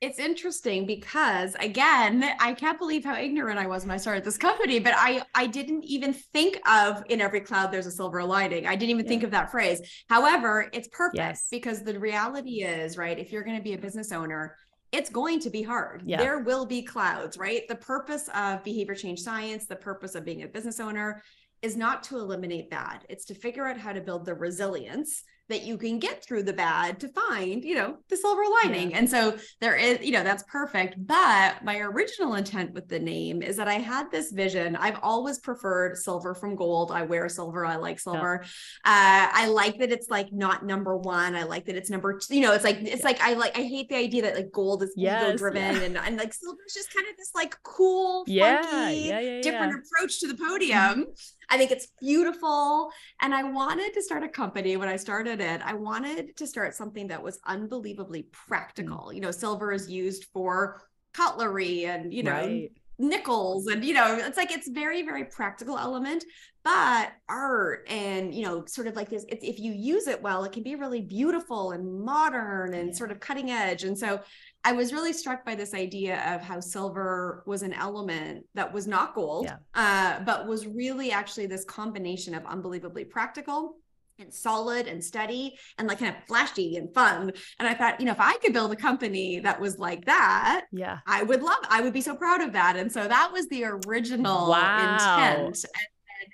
it's 0.03 0.19
interesting 0.19 0.85
because 0.85 1.55
again 1.61 2.25
i 2.41 2.53
can't 2.53 2.77
believe 2.77 3.05
how 3.05 3.15
ignorant 3.15 3.57
i 3.57 3.65
was 3.65 3.83
when 3.83 3.91
i 3.91 3.97
started 3.97 4.21
this 4.23 4.37
company 4.37 4.77
but 4.77 4.93
i 4.97 5.23
i 5.33 5.47
didn't 5.47 5.81
even 5.85 6.11
think 6.11 6.59
of 6.67 7.01
in 7.09 7.21
every 7.21 7.39
cloud 7.39 7.71
there's 7.71 7.85
a 7.85 7.91
silver 7.91 8.21
lining 8.21 8.67
i 8.67 8.75
didn't 8.75 8.89
even 8.89 9.05
yeah. 9.05 9.09
think 9.09 9.23
of 9.23 9.31
that 9.31 9.49
phrase 9.49 9.81
however 10.09 10.69
it's 10.73 10.89
perfect 10.89 11.15
yes. 11.15 11.47
because 11.49 11.83
the 11.83 11.97
reality 11.97 12.63
is 12.63 12.97
right 12.97 13.17
if 13.17 13.31
you're 13.31 13.43
going 13.43 13.55
to 13.55 13.63
be 13.63 13.73
a 13.73 13.77
business 13.77 14.11
owner 14.11 14.57
it's 14.91 15.09
going 15.09 15.39
to 15.39 15.49
be 15.49 15.63
hard 15.63 16.03
yeah. 16.05 16.17
there 16.17 16.39
will 16.39 16.65
be 16.65 16.83
clouds 16.83 17.37
right 17.37 17.65
the 17.69 17.75
purpose 17.75 18.29
of 18.35 18.61
behavior 18.65 18.95
change 18.95 19.21
science 19.21 19.67
the 19.67 19.75
purpose 19.75 20.15
of 20.15 20.25
being 20.25 20.43
a 20.43 20.47
business 20.47 20.81
owner 20.81 21.23
is 21.61 21.77
not 21.77 22.03
to 22.03 22.17
eliminate 22.17 22.69
bad 22.69 23.05
it's 23.07 23.23
to 23.23 23.33
figure 23.33 23.65
out 23.65 23.77
how 23.77 23.93
to 23.93 24.01
build 24.01 24.25
the 24.25 24.33
resilience 24.33 25.23
that 25.49 25.63
you 25.63 25.77
can 25.77 25.99
get 25.99 26.23
through 26.23 26.43
the 26.43 26.53
bad 26.53 26.99
to 27.01 27.09
find, 27.09 27.63
you 27.65 27.75
know, 27.75 27.97
the 28.09 28.15
silver 28.15 28.43
lining. 28.63 28.91
Yeah. 28.91 28.99
And 28.99 29.09
so 29.09 29.37
there 29.59 29.75
is, 29.75 29.99
you 30.01 30.11
know, 30.11 30.23
that's 30.23 30.43
perfect. 30.43 30.95
But 30.97 31.63
my 31.63 31.79
original 31.79 32.35
intent 32.35 32.73
with 32.73 32.87
the 32.87 32.99
name 32.99 33.41
is 33.41 33.57
that 33.57 33.67
I 33.67 33.73
had 33.73 34.09
this 34.09 34.31
vision. 34.31 34.77
I've 34.77 34.99
always 35.01 35.39
preferred 35.39 35.97
silver 35.97 36.33
from 36.33 36.55
gold. 36.55 36.91
I 36.91 37.03
wear 37.03 37.27
silver. 37.27 37.65
I 37.65 37.75
like 37.75 37.99
silver. 37.99 38.41
Uh, 38.85 39.27
I 39.33 39.47
like 39.47 39.79
that 39.79 39.91
it's 39.91 40.09
like 40.09 40.31
not 40.31 40.65
number 40.65 40.97
one. 40.97 41.35
I 41.35 41.43
like 41.43 41.65
that 41.65 41.75
it's 41.75 41.89
number 41.89 42.17
two. 42.17 42.35
You 42.35 42.41
know, 42.41 42.53
it's 42.53 42.63
like, 42.63 42.77
it's 42.81 43.03
like, 43.03 43.19
I 43.21 43.33
like, 43.33 43.57
I 43.57 43.63
hate 43.63 43.89
the 43.89 43.97
idea 43.97 44.21
that 44.21 44.35
like 44.35 44.51
gold 44.51 44.81
is 44.81 44.93
Yes, 44.95 45.27
ego 45.27 45.37
driven 45.37 45.61
yeah. 45.61 45.81
and, 45.81 45.97
and 45.97 46.17
like 46.17 46.33
silver 46.33 46.59
is 46.65 46.73
just 46.73 46.93
kind 46.93 47.05
of 47.09 47.17
this 47.17 47.31
like 47.35 47.55
cool, 47.63 48.23
Yeah, 48.27 48.61
funky, 48.61 48.99
yeah, 49.01 49.19
yeah, 49.19 49.41
different 49.41 49.73
approach 49.73 50.21
to 50.21 50.27
the 50.27 50.35
podium. 50.35 51.07
I 51.53 51.57
think 51.57 51.71
it's 51.71 51.87
beautiful. 52.01 52.91
And 53.21 53.33
I 53.33 53.43
wanted 53.43 53.93
to 53.93 54.01
start 54.01 54.23
a 54.23 54.27
company 54.29 54.75
when 54.75 54.89
I 54.89 54.95
started 54.97 55.39
it. 55.39 55.61
I 55.63 55.73
wanted 55.75 56.35
to 56.37 56.47
start 56.47 56.73
something 56.73 57.07
that 57.09 57.21
was 57.21 57.39
unbelievably 57.45 58.23
practical. 58.31 59.09
Mm. 59.09 59.15
You 59.15 59.21
know, 59.21 59.31
silver 59.31 59.71
is 59.71 59.89
used 59.89 60.25
for 60.33 60.81
cutlery 61.13 61.85
and, 61.85 62.11
you 62.11 62.23
know, 62.23 62.31
right. 62.31 62.71
nickels 62.97 63.67
and 63.67 63.83
you 63.83 63.93
know 63.93 64.15
it's 64.15 64.37
like 64.37 64.51
it's 64.51 64.67
very 64.69 65.01
very 65.01 65.25
practical 65.25 65.77
element 65.77 66.23
but 66.63 67.11
art 67.27 67.85
and 67.89 68.33
you 68.35 68.43
know 68.45 68.63
sort 68.65 68.87
of 68.87 68.95
like 68.95 69.09
this 69.09 69.25
if, 69.29 69.39
if 69.41 69.59
you 69.59 69.71
use 69.73 70.07
it 70.07 70.21
well 70.21 70.43
it 70.43 70.51
can 70.51 70.63
be 70.63 70.75
really 70.75 71.01
beautiful 71.01 71.71
and 71.71 71.83
modern 72.05 72.73
and 72.75 72.89
Yeah. 72.89 72.95
sort 72.95 73.11
of 73.11 73.19
cutting 73.19 73.49
edge 73.49 73.83
and 73.83 73.97
so 73.97 74.21
i 74.63 74.71
was 74.71 74.93
really 74.93 75.13
struck 75.13 75.45
by 75.45 75.55
this 75.55 75.73
idea 75.73 76.15
of 76.33 76.41
how 76.41 76.59
silver 76.59 77.43
was 77.45 77.61
an 77.63 77.73
element 77.73 78.45
that 78.55 78.71
was 78.73 78.87
not 78.87 79.13
gold 79.15 79.45
Yeah. 79.45 79.57
uh, 79.75 80.23
but 80.23 80.47
was 80.47 80.65
really 80.67 81.11
actually 81.11 81.45
this 81.47 81.65
combination 81.65 82.33
of 82.35 82.45
unbelievably 82.45 83.05
practical 83.05 83.75
and 84.19 84.31
solid 84.31 84.87
and 84.87 85.03
steady 85.03 85.57
and 85.77 85.87
like 85.87 85.97
kind 85.99 86.15
of 86.15 86.23
flashy 86.27 86.77
and 86.77 86.93
fun 86.93 87.31
and 87.59 87.67
i 87.67 87.73
thought 87.73 87.99
you 87.99 88.05
know 88.05 88.11
if 88.11 88.19
i 88.19 88.35
could 88.37 88.53
build 88.53 88.71
a 88.71 88.75
company 88.75 89.39
that 89.39 89.59
was 89.59 89.79
like 89.79 90.05
that 90.05 90.65
Yeah. 90.71 90.99
I 91.07 91.23
would 91.23 91.41
love, 91.41 91.57
I 91.69 91.81
would 91.81 91.93
be 91.93 92.01
so 92.01 92.15
proud 92.15 92.41
of 92.41 92.53
that. 92.53 92.75
And 92.77 92.89
so 92.91 93.07
that 93.07 93.31
was 93.33 93.47
the 93.49 93.63
original 93.65 94.49
Wow. 94.49 94.77
intent. 94.77 95.57
And, 95.65 95.87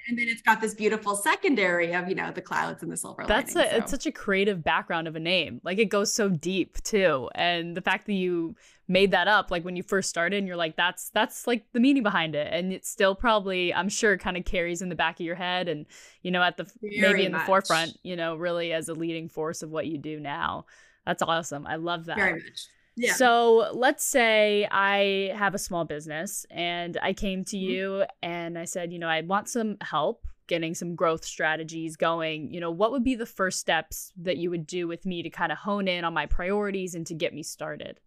and, 0.09 0.17
then 0.17 0.27
it's 0.27 0.41
got 0.41 0.59
this 0.59 0.73
beautiful 0.73 1.15
secondary 1.15 1.93
of, 1.93 2.09
you 2.09 2.15
know, 2.15 2.31
the 2.31 2.41
clouds 2.41 2.83
and 2.83 2.91
the 2.91 2.97
silver 2.97 3.23
That's 3.27 3.55
lining. 3.55 3.73
a, 3.73 3.77
it's 3.77 3.91
such 3.91 4.05
a 4.05 4.11
creative 4.11 4.63
background 4.63 5.07
of 5.07 5.15
a 5.15 5.19
name. 5.19 5.61
Like 5.63 5.77
it 5.77 5.85
goes 5.85 6.11
so 6.11 6.29
deep 6.29 6.81
too. 6.83 7.29
And 7.35 7.77
the 7.77 7.81
fact 7.81 8.05
that 8.07 8.13
you 8.13 8.55
made 8.87 9.11
that 9.11 9.27
up 9.27 9.51
like 9.51 9.63
when 9.63 9.75
you 9.75 9.83
first 9.83 10.09
started 10.09 10.37
and 10.37 10.47
you're 10.47 10.57
like 10.57 10.75
that's 10.75 11.11
that's 11.11 11.45
like 11.45 11.63
the 11.73 11.79
meaning 11.79 12.01
behind 12.01 12.33
it 12.33 12.51
and 12.51 12.73
it 12.73 12.83
still 12.83 13.13
probably 13.13 13.71
I'm 13.71 13.87
sure 13.87 14.17
kind 14.17 14.35
of 14.35 14.45
carries 14.45 14.81
in 14.81 14.89
the 14.89 14.95
back 14.95 15.19
of 15.19 15.25
your 15.27 15.35
head 15.35 15.67
and 15.67 15.85
you 16.23 16.31
know 16.31 16.41
at 16.41 16.57
the 16.57 16.65
maybe 16.81 16.99
Very 16.99 17.25
in 17.25 17.31
the 17.31 17.39
forefront, 17.39 17.95
you 18.01 18.15
know, 18.15 18.35
really 18.35 18.73
as 18.73 18.89
a 18.89 18.95
leading 18.95 19.29
force 19.29 19.61
of 19.61 19.69
what 19.69 19.85
you 19.85 19.99
do 19.99 20.19
now. 20.19 20.65
That's 21.05 21.21
awesome. 21.21 21.67
I 21.67 21.75
love 21.75 22.05
that. 22.05 22.17
very 22.17 22.33
much. 22.33 22.67
Yeah. 22.99 23.13
So 23.13 23.71
let's 23.73 24.03
say 24.03 24.67
I 24.69 25.33
have 25.35 25.55
a 25.55 25.57
small 25.57 25.85
business 25.85 26.45
and 26.51 26.97
I 27.01 27.13
came 27.13 27.45
to 27.45 27.55
Mhm. 27.57 27.61
you 27.61 28.05
and 28.21 28.57
I 28.57 28.65
said, 28.65 28.91
you 28.91 28.99
know, 28.99 29.07
I 29.07 29.21
want 29.21 29.47
some 29.47 29.77
help 29.81 30.25
getting 30.47 30.73
some 30.75 30.95
growth 30.95 31.23
strategies 31.23 31.95
going. 31.95 32.51
You 32.51 32.59
know, 32.59 32.71
what 32.71 32.91
would 32.91 33.03
be 33.03 33.15
the 33.15 33.25
first 33.25 33.59
steps 33.59 34.11
that 34.17 34.37
you 34.37 34.49
would 34.49 34.67
do 34.67 34.87
with 34.87 35.05
me 35.05 35.23
to 35.23 35.29
kind 35.29 35.51
of 35.51 35.59
hone 35.59 35.87
in 35.87 36.03
on 36.03 36.13
my 36.13 36.25
priorities 36.25 36.93
and 36.93 37.05
to 37.07 37.13
get 37.13 37.33
me 37.33 37.41
started? 37.43 37.99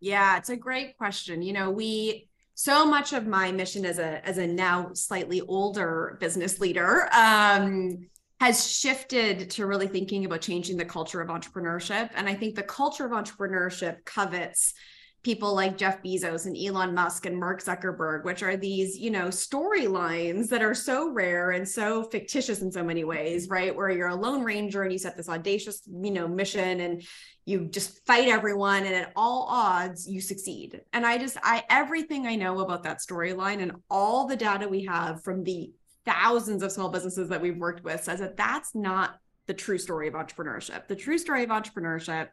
Yeah, 0.00 0.36
it's 0.36 0.50
a 0.50 0.56
great 0.56 0.96
question. 0.98 1.42
You 1.42 1.52
know, 1.52 1.70
we 1.70 2.28
so 2.54 2.86
much 2.86 3.12
of 3.12 3.26
my 3.26 3.50
mission 3.52 3.84
as 3.84 3.98
a 3.98 4.24
as 4.26 4.38
a 4.38 4.46
now 4.46 4.92
slightly 4.94 5.40
older 5.40 6.16
business 6.20 6.60
leader 6.60 7.08
um 7.12 8.08
has 8.40 8.70
shifted 8.70 9.50
to 9.50 9.66
really 9.66 9.86
thinking 9.86 10.24
about 10.24 10.40
changing 10.40 10.76
the 10.76 10.84
culture 10.84 11.20
of 11.20 11.28
entrepreneurship 11.28 12.10
and 12.14 12.28
I 12.28 12.34
think 12.34 12.54
the 12.54 12.62
culture 12.62 13.06
of 13.06 13.12
entrepreneurship 13.12 14.04
covets 14.04 14.74
people 15.22 15.54
like 15.54 15.78
Jeff 15.78 16.02
Bezos 16.02 16.44
and 16.44 16.56
Elon 16.56 16.94
Musk 16.94 17.24
and 17.24 17.40
Mark 17.40 17.62
Zuckerberg 17.62 18.24
which 18.24 18.42
are 18.42 18.56
these, 18.56 18.98
you 18.98 19.10
know, 19.10 19.28
storylines 19.28 20.48
that 20.48 20.62
are 20.62 20.74
so 20.74 21.10
rare 21.10 21.52
and 21.52 21.66
so 21.66 22.04
fictitious 22.04 22.60
in 22.60 22.70
so 22.70 22.84
many 22.84 23.04
ways, 23.04 23.48
right? 23.48 23.74
Where 23.74 23.90
you're 23.90 24.08
a 24.08 24.14
lone 24.14 24.44
ranger 24.44 24.82
and 24.82 24.92
you 24.92 24.98
set 24.98 25.16
this 25.16 25.30
audacious, 25.30 25.80
you 25.86 26.10
know, 26.10 26.28
mission 26.28 26.80
and 26.80 27.02
you 27.46 27.66
just 27.66 28.04
fight 28.06 28.28
everyone 28.28 28.84
and 28.84 28.94
at 28.94 29.12
all 29.16 29.46
odds 29.50 30.08
you 30.08 30.20
succeed 30.20 30.80
and 30.92 31.04
i 31.04 31.18
just 31.18 31.36
i 31.42 31.62
everything 31.68 32.26
i 32.26 32.34
know 32.34 32.60
about 32.60 32.82
that 32.82 33.00
storyline 33.00 33.60
and 33.60 33.72
all 33.90 34.26
the 34.26 34.36
data 34.36 34.66
we 34.66 34.84
have 34.84 35.22
from 35.22 35.44
the 35.44 35.70
thousands 36.04 36.62
of 36.62 36.72
small 36.72 36.88
businesses 36.88 37.28
that 37.28 37.40
we've 37.40 37.56
worked 37.56 37.84
with 37.84 38.02
says 38.02 38.20
that 38.20 38.36
that's 38.36 38.74
not 38.74 39.18
the 39.46 39.54
true 39.54 39.78
story 39.78 40.08
of 40.08 40.14
entrepreneurship. 40.14 40.86
The 40.88 40.96
true 40.96 41.18
story 41.18 41.44
of 41.44 41.50
entrepreneurship 41.50 42.28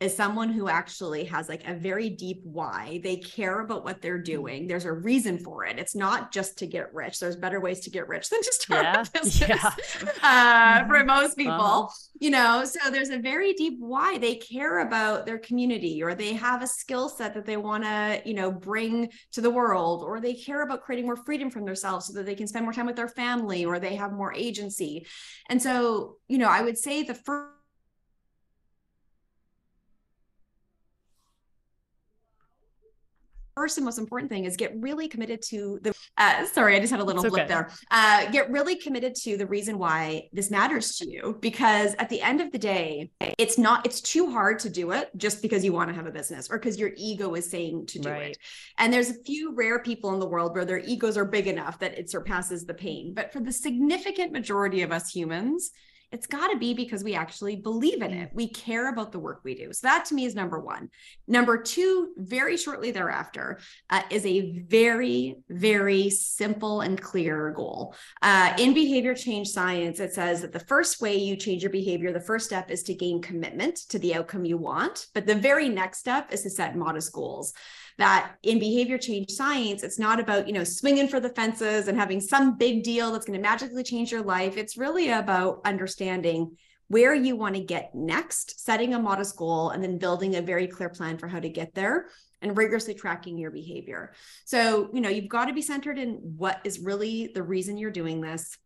is 0.00 0.16
someone 0.16 0.48
who 0.48 0.66
actually 0.68 1.24
has 1.24 1.48
like 1.48 1.68
a 1.68 1.74
very 1.74 2.08
deep 2.08 2.40
why. 2.42 3.00
They 3.04 3.16
care 3.16 3.60
about 3.60 3.84
what 3.84 4.00
they're 4.00 4.18
doing. 4.22 4.66
There's 4.66 4.86
a 4.86 4.92
reason 4.92 5.38
for 5.38 5.66
it. 5.66 5.78
It's 5.78 5.94
not 5.94 6.32
just 6.32 6.56
to 6.58 6.66
get 6.66 6.92
rich. 6.94 7.20
There's 7.20 7.36
better 7.36 7.60
ways 7.60 7.80
to 7.80 7.90
get 7.90 8.08
rich 8.08 8.30
than 8.30 8.40
to 8.40 8.52
start 8.52 8.86
Yeah, 8.86 9.02
a 9.02 9.06
business 9.22 9.40
yeah. 9.40 9.70
uh, 10.22 10.86
for 10.88 11.04
most 11.04 11.36
people. 11.36 11.54
Uh-huh. 11.54 11.88
You 12.18 12.30
know, 12.30 12.64
so 12.64 12.90
there's 12.90 13.10
a 13.10 13.18
very 13.18 13.52
deep 13.52 13.76
why. 13.78 14.16
They 14.16 14.36
care 14.36 14.80
about 14.80 15.26
their 15.26 15.38
community 15.38 16.02
or 16.02 16.14
they 16.14 16.32
have 16.32 16.62
a 16.62 16.66
skill 16.66 17.10
set 17.10 17.34
that 17.34 17.44
they 17.44 17.58
want 17.58 17.84
to, 17.84 18.22
you 18.24 18.34
know, 18.34 18.50
bring 18.50 19.10
to 19.32 19.42
the 19.42 19.50
world 19.50 20.02
or 20.02 20.18
they 20.18 20.34
care 20.34 20.62
about 20.62 20.82
creating 20.82 21.06
more 21.06 21.16
freedom 21.16 21.50
from 21.50 21.66
themselves 21.66 22.06
so 22.06 22.14
that 22.14 22.24
they 22.24 22.34
can 22.34 22.46
spend 22.46 22.64
more 22.64 22.72
time 22.72 22.86
with 22.86 22.96
their 22.96 23.08
family 23.08 23.66
or 23.66 23.78
they 23.78 23.96
have 23.96 24.12
more 24.12 24.32
agency. 24.32 25.06
And 25.50 25.62
so, 25.62 26.16
you 26.26 26.38
know, 26.38 26.48
I 26.48 26.62
would 26.62 26.78
say 26.78 27.02
the 27.02 27.14
first 27.14 27.54
first 33.60 33.76
and 33.76 33.84
most 33.84 33.98
important 33.98 34.30
thing 34.30 34.46
is 34.46 34.56
get 34.56 34.72
really 34.80 35.06
committed 35.06 35.42
to 35.42 35.78
the 35.82 35.92
uh, 36.16 36.46
sorry 36.46 36.74
i 36.76 36.80
just 36.80 36.90
had 36.90 36.98
a 37.00 37.04
little 37.04 37.22
It's 37.22 37.30
blip 37.30 37.42
okay. 37.44 37.48
there 37.52 37.70
uh, 37.90 38.30
get 38.30 38.50
really 38.50 38.74
committed 38.74 39.14
to 39.16 39.36
the 39.36 39.46
reason 39.46 39.78
why 39.78 40.28
this 40.32 40.50
matters 40.50 40.96
to 40.96 41.04
you 41.10 41.36
because 41.40 41.94
at 41.98 42.08
the 42.08 42.22
end 42.22 42.40
of 42.40 42.52
the 42.52 42.58
day 42.58 43.10
it's 43.36 43.58
not 43.58 43.84
it's 43.84 44.00
too 44.00 44.30
hard 44.30 44.58
to 44.60 44.70
do 44.70 44.92
it 44.92 45.10
just 45.18 45.42
because 45.42 45.62
you 45.62 45.74
want 45.74 45.90
to 45.90 45.94
have 45.94 46.06
a 46.06 46.10
business 46.10 46.48
or 46.50 46.58
because 46.58 46.78
your 46.78 46.92
ego 46.96 47.34
is 47.34 47.50
saying 47.50 47.84
to 47.92 47.98
do 47.98 48.08
Right. 48.08 48.30
it 48.30 48.38
and 48.78 48.90
there's 48.90 49.10
a 49.10 49.22
few 49.26 49.54
rare 49.54 49.80
people 49.82 50.14
in 50.14 50.20
the 50.20 50.26
world 50.34 50.54
where 50.54 50.64
their 50.64 50.78
egos 50.78 51.18
are 51.18 51.26
big 51.26 51.46
enough 51.46 51.78
that 51.80 51.98
it 51.98 52.08
surpasses 52.08 52.64
the 52.64 52.72
pain 52.72 53.12
but 53.12 53.30
for 53.30 53.40
the 53.40 53.52
significant 53.52 54.32
majority 54.32 54.80
of 54.80 54.90
us 54.90 55.10
humans 55.10 55.70
it's 56.12 56.26
got 56.26 56.48
to 56.48 56.58
be 56.58 56.74
because 56.74 57.04
we 57.04 57.14
actually 57.14 57.56
believe 57.56 58.02
in 58.02 58.12
it. 58.12 58.30
We 58.32 58.48
care 58.48 58.90
about 58.90 59.12
the 59.12 59.18
work 59.18 59.40
we 59.44 59.54
do. 59.54 59.72
So 59.72 59.86
that 59.86 60.04
to 60.06 60.14
me 60.14 60.24
is 60.24 60.34
number 60.34 60.58
one. 60.58 60.90
Number 61.28 61.56
two, 61.56 62.12
very 62.16 62.56
shortly 62.56 62.90
thereafter, 62.90 63.60
uh, 63.90 64.02
is 64.10 64.26
a 64.26 64.60
very, 64.62 65.36
very 65.48 66.10
simple 66.10 66.80
and 66.80 67.00
clear 67.00 67.52
goal. 67.52 67.94
Uh, 68.22 68.54
in 68.58 68.74
behavior 68.74 69.14
change 69.14 69.48
science, 69.48 70.00
it 70.00 70.12
says 70.12 70.40
that 70.40 70.52
the 70.52 70.60
first 70.60 71.00
way 71.00 71.16
you 71.16 71.36
change 71.36 71.62
your 71.62 71.70
behavior, 71.70 72.12
the 72.12 72.20
first 72.20 72.46
step 72.46 72.70
is 72.70 72.82
to 72.84 72.94
gain 72.94 73.22
commitment 73.22 73.76
to 73.88 73.98
the 73.98 74.14
outcome 74.14 74.44
you 74.44 74.56
want. 74.56 75.06
But 75.14 75.26
the 75.26 75.34
very 75.34 75.68
next 75.68 75.98
step 75.98 76.32
is 76.32 76.42
to 76.42 76.50
set 76.50 76.76
modest 76.76 77.12
goals 77.12 77.54
that 78.00 78.34
in 78.42 78.58
behavior 78.58 78.98
change 78.98 79.30
science 79.30 79.82
it's 79.82 79.98
not 79.98 80.18
about 80.18 80.46
you 80.46 80.52
know 80.52 80.64
swinging 80.64 81.06
for 81.06 81.20
the 81.20 81.28
fences 81.30 81.88
and 81.88 81.98
having 81.98 82.20
some 82.20 82.56
big 82.56 82.82
deal 82.82 83.12
that's 83.12 83.26
going 83.26 83.38
to 83.38 83.42
magically 83.42 83.82
change 83.82 84.10
your 84.10 84.22
life. 84.22 84.56
It's 84.56 84.76
really 84.76 85.10
about 85.10 85.60
understanding 85.64 86.56
where 86.88 87.14
you 87.14 87.36
want 87.36 87.54
to 87.54 87.60
get 87.60 87.94
next 87.94 88.64
setting 88.64 88.94
a 88.94 88.98
modest 88.98 89.36
goal 89.36 89.70
and 89.70 89.82
then 89.82 89.98
building 89.98 90.36
a 90.36 90.42
very 90.42 90.66
clear 90.66 90.88
plan 90.88 91.18
for 91.18 91.28
how 91.28 91.38
to 91.38 91.48
get 91.48 91.74
there 91.74 92.06
and 92.42 92.56
rigorously 92.56 92.94
tracking 92.94 93.38
your 93.38 93.50
behavior. 93.50 94.12
So 94.44 94.90
you 94.92 95.00
know 95.00 95.08
you've 95.08 95.28
got 95.28 95.46
to 95.46 95.52
be 95.52 95.62
centered 95.62 95.98
in 95.98 96.14
what 96.36 96.60
is 96.64 96.80
really 96.80 97.30
the 97.34 97.42
reason 97.42 97.76
you're 97.76 97.90
doing 97.90 98.20
this 98.20 98.56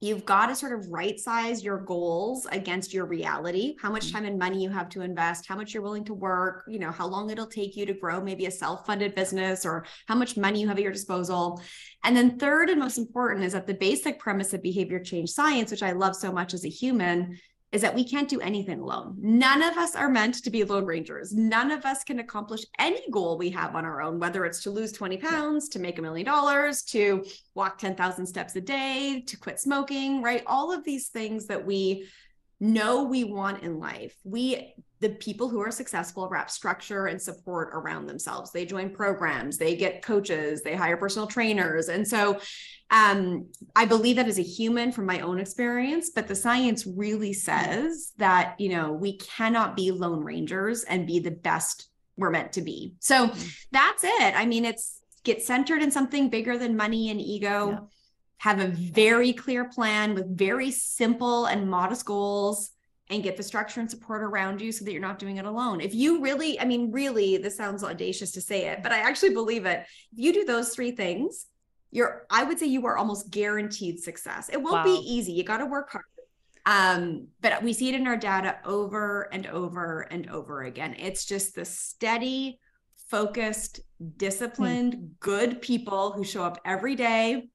You've 0.00 0.24
got 0.24 0.46
to 0.46 0.54
sort 0.54 0.72
of 0.72 0.88
right 0.90 1.18
size 1.18 1.64
your 1.64 1.78
goals 1.78 2.46
against 2.52 2.94
your 2.94 3.06
reality, 3.06 3.74
how 3.80 3.90
much 3.90 4.06
mm-hmm. 4.06 4.18
time 4.18 4.24
and 4.26 4.38
money 4.38 4.62
you 4.62 4.70
have 4.70 4.88
to 4.90 5.00
invest, 5.00 5.46
how 5.48 5.56
much 5.56 5.74
you're 5.74 5.82
willing 5.82 6.04
to 6.04 6.14
work, 6.14 6.64
you 6.68 6.78
know, 6.78 6.92
how 6.92 7.06
long 7.06 7.30
it'll 7.30 7.46
take 7.46 7.76
you 7.76 7.84
to 7.84 7.94
grow 7.94 8.20
maybe 8.20 8.46
a 8.46 8.50
self 8.50 8.86
funded 8.86 9.16
business 9.16 9.66
or 9.66 9.84
how 10.06 10.14
much 10.14 10.36
money 10.36 10.60
you 10.60 10.68
have 10.68 10.76
at 10.76 10.82
your 10.82 10.92
disposal. 10.92 11.60
And 12.04 12.16
then, 12.16 12.38
third 12.38 12.70
and 12.70 12.78
most 12.78 12.98
important 12.98 13.44
is 13.44 13.54
that 13.54 13.66
the 13.66 13.74
basic 13.74 14.20
premise 14.20 14.54
of 14.54 14.62
behavior 14.62 15.00
change 15.00 15.30
science, 15.30 15.70
which 15.70 15.82
I 15.82 15.92
love 15.92 16.14
so 16.14 16.30
much 16.30 16.54
as 16.54 16.64
a 16.64 16.68
human, 16.68 17.36
is 17.70 17.82
that 17.82 17.94
we 17.94 18.02
can't 18.02 18.28
do 18.28 18.40
anything 18.40 18.80
alone. 18.80 19.14
None 19.18 19.62
of 19.62 19.76
us 19.76 19.94
are 19.94 20.08
meant 20.08 20.42
to 20.42 20.50
be 20.50 20.64
lone 20.64 20.86
rangers. 20.86 21.34
None 21.34 21.70
of 21.70 21.84
us 21.84 22.02
can 22.02 22.20
accomplish 22.20 22.62
any 22.78 23.02
goal 23.10 23.36
we 23.36 23.50
have 23.50 23.76
on 23.76 23.84
our 23.84 24.00
own, 24.00 24.18
whether 24.18 24.44
it's 24.44 24.62
to 24.62 24.70
lose 24.70 24.92
20 24.92 25.18
pounds, 25.18 25.68
to 25.70 25.78
make 25.78 25.98
a 25.98 26.02
million 26.02 26.24
dollars, 26.24 26.82
to 26.84 27.24
walk 27.54 27.78
10,000 27.78 28.26
steps 28.26 28.56
a 28.56 28.60
day, 28.60 29.22
to 29.26 29.36
quit 29.36 29.60
smoking, 29.60 30.22
right? 30.22 30.42
All 30.46 30.72
of 30.72 30.84
these 30.84 31.08
things 31.08 31.46
that 31.46 31.64
we 31.64 32.08
know 32.60 33.04
we 33.04 33.24
want 33.24 33.62
in 33.62 33.78
life. 33.78 34.14
We 34.24 34.74
the 35.00 35.10
people 35.10 35.48
who 35.48 35.60
are 35.60 35.70
successful 35.70 36.28
wrap 36.28 36.50
structure 36.50 37.06
and 37.06 37.22
support 37.22 37.70
around 37.72 38.06
themselves. 38.06 38.50
They 38.50 38.66
join 38.66 38.90
programs, 38.90 39.56
they 39.56 39.76
get 39.76 40.02
coaches, 40.02 40.62
they 40.62 40.74
hire 40.74 40.96
personal 40.96 41.28
trainers. 41.28 41.88
And 41.88 42.06
so 42.06 42.40
um, 42.90 43.48
I 43.76 43.84
believe 43.84 44.16
that 44.16 44.26
as 44.26 44.38
a 44.38 44.42
human 44.42 44.90
from 44.90 45.06
my 45.06 45.20
own 45.20 45.38
experience, 45.38 46.10
but 46.14 46.26
the 46.26 46.34
science 46.34 46.84
really 46.84 47.32
says 47.32 48.12
that, 48.16 48.58
you 48.58 48.70
know, 48.70 48.92
we 48.92 49.18
cannot 49.18 49.76
be 49.76 49.92
lone 49.92 50.24
rangers 50.24 50.82
and 50.82 51.06
be 51.06 51.20
the 51.20 51.30
best 51.30 51.88
we're 52.16 52.30
meant 52.30 52.52
to 52.54 52.62
be. 52.62 52.94
So 52.98 53.28
mm-hmm. 53.28 53.48
that's 53.70 54.02
it. 54.02 54.34
I 54.34 54.46
mean, 54.46 54.64
it's 54.64 55.00
get 55.22 55.42
centered 55.42 55.82
in 55.82 55.90
something 55.90 56.28
bigger 56.30 56.58
than 56.58 56.76
money 56.76 57.10
and 57.10 57.20
ego. 57.20 57.70
Yeah. 57.70 57.78
Have 58.38 58.60
a 58.60 58.68
very 58.68 59.32
clear 59.32 59.64
plan 59.64 60.14
with 60.14 60.36
very 60.36 60.70
simple 60.70 61.46
and 61.46 61.68
modest 61.68 62.04
goals 62.06 62.70
and 63.10 63.22
get 63.22 63.36
the 63.36 63.42
structure 63.42 63.80
and 63.80 63.90
support 63.90 64.22
around 64.22 64.60
you 64.60 64.70
so 64.70 64.84
that 64.84 64.92
you're 64.92 65.00
not 65.00 65.18
doing 65.18 65.38
it 65.38 65.46
alone. 65.46 65.80
If 65.80 65.94
you 65.94 66.20
really, 66.22 66.60
I 66.60 66.64
mean, 66.64 66.92
really, 66.92 67.38
this 67.38 67.56
sounds 67.56 67.82
audacious 67.82 68.32
to 68.32 68.40
say 68.40 68.66
it, 68.66 68.82
but 68.82 68.92
I 68.92 68.98
actually 68.98 69.30
believe 69.30 69.66
it. 69.66 69.80
If 70.12 70.18
you 70.18 70.32
do 70.32 70.44
those 70.44 70.74
three 70.74 70.90
things, 70.90 71.46
you're, 71.90 72.26
I 72.30 72.44
would 72.44 72.58
say 72.58 72.66
you 72.66 72.84
are 72.86 72.98
almost 72.98 73.30
guaranteed 73.30 74.00
success. 74.00 74.50
It 74.50 74.60
won't 74.60 74.74
wow. 74.74 74.84
be 74.84 75.02
easy. 75.04 75.32
You 75.32 75.42
got 75.42 75.58
to 75.58 75.66
work 75.66 75.90
hard. 75.90 76.04
Um, 76.66 77.28
but 77.40 77.62
we 77.62 77.72
see 77.72 77.88
it 77.88 77.94
in 77.94 78.06
our 78.06 78.16
data 78.16 78.58
over 78.64 79.22
and 79.32 79.46
over 79.46 80.02
and 80.02 80.28
over 80.28 80.64
again. 80.64 80.94
It's 80.98 81.24
just 81.24 81.54
the 81.54 81.64
steady, 81.64 82.60
focused, 83.08 83.80
disciplined, 84.18 84.94
hmm. 84.94 85.06
good 85.18 85.62
people 85.62 86.12
who 86.12 86.24
show 86.24 86.44
up 86.44 86.60
every 86.66 86.94
day, 86.94 87.48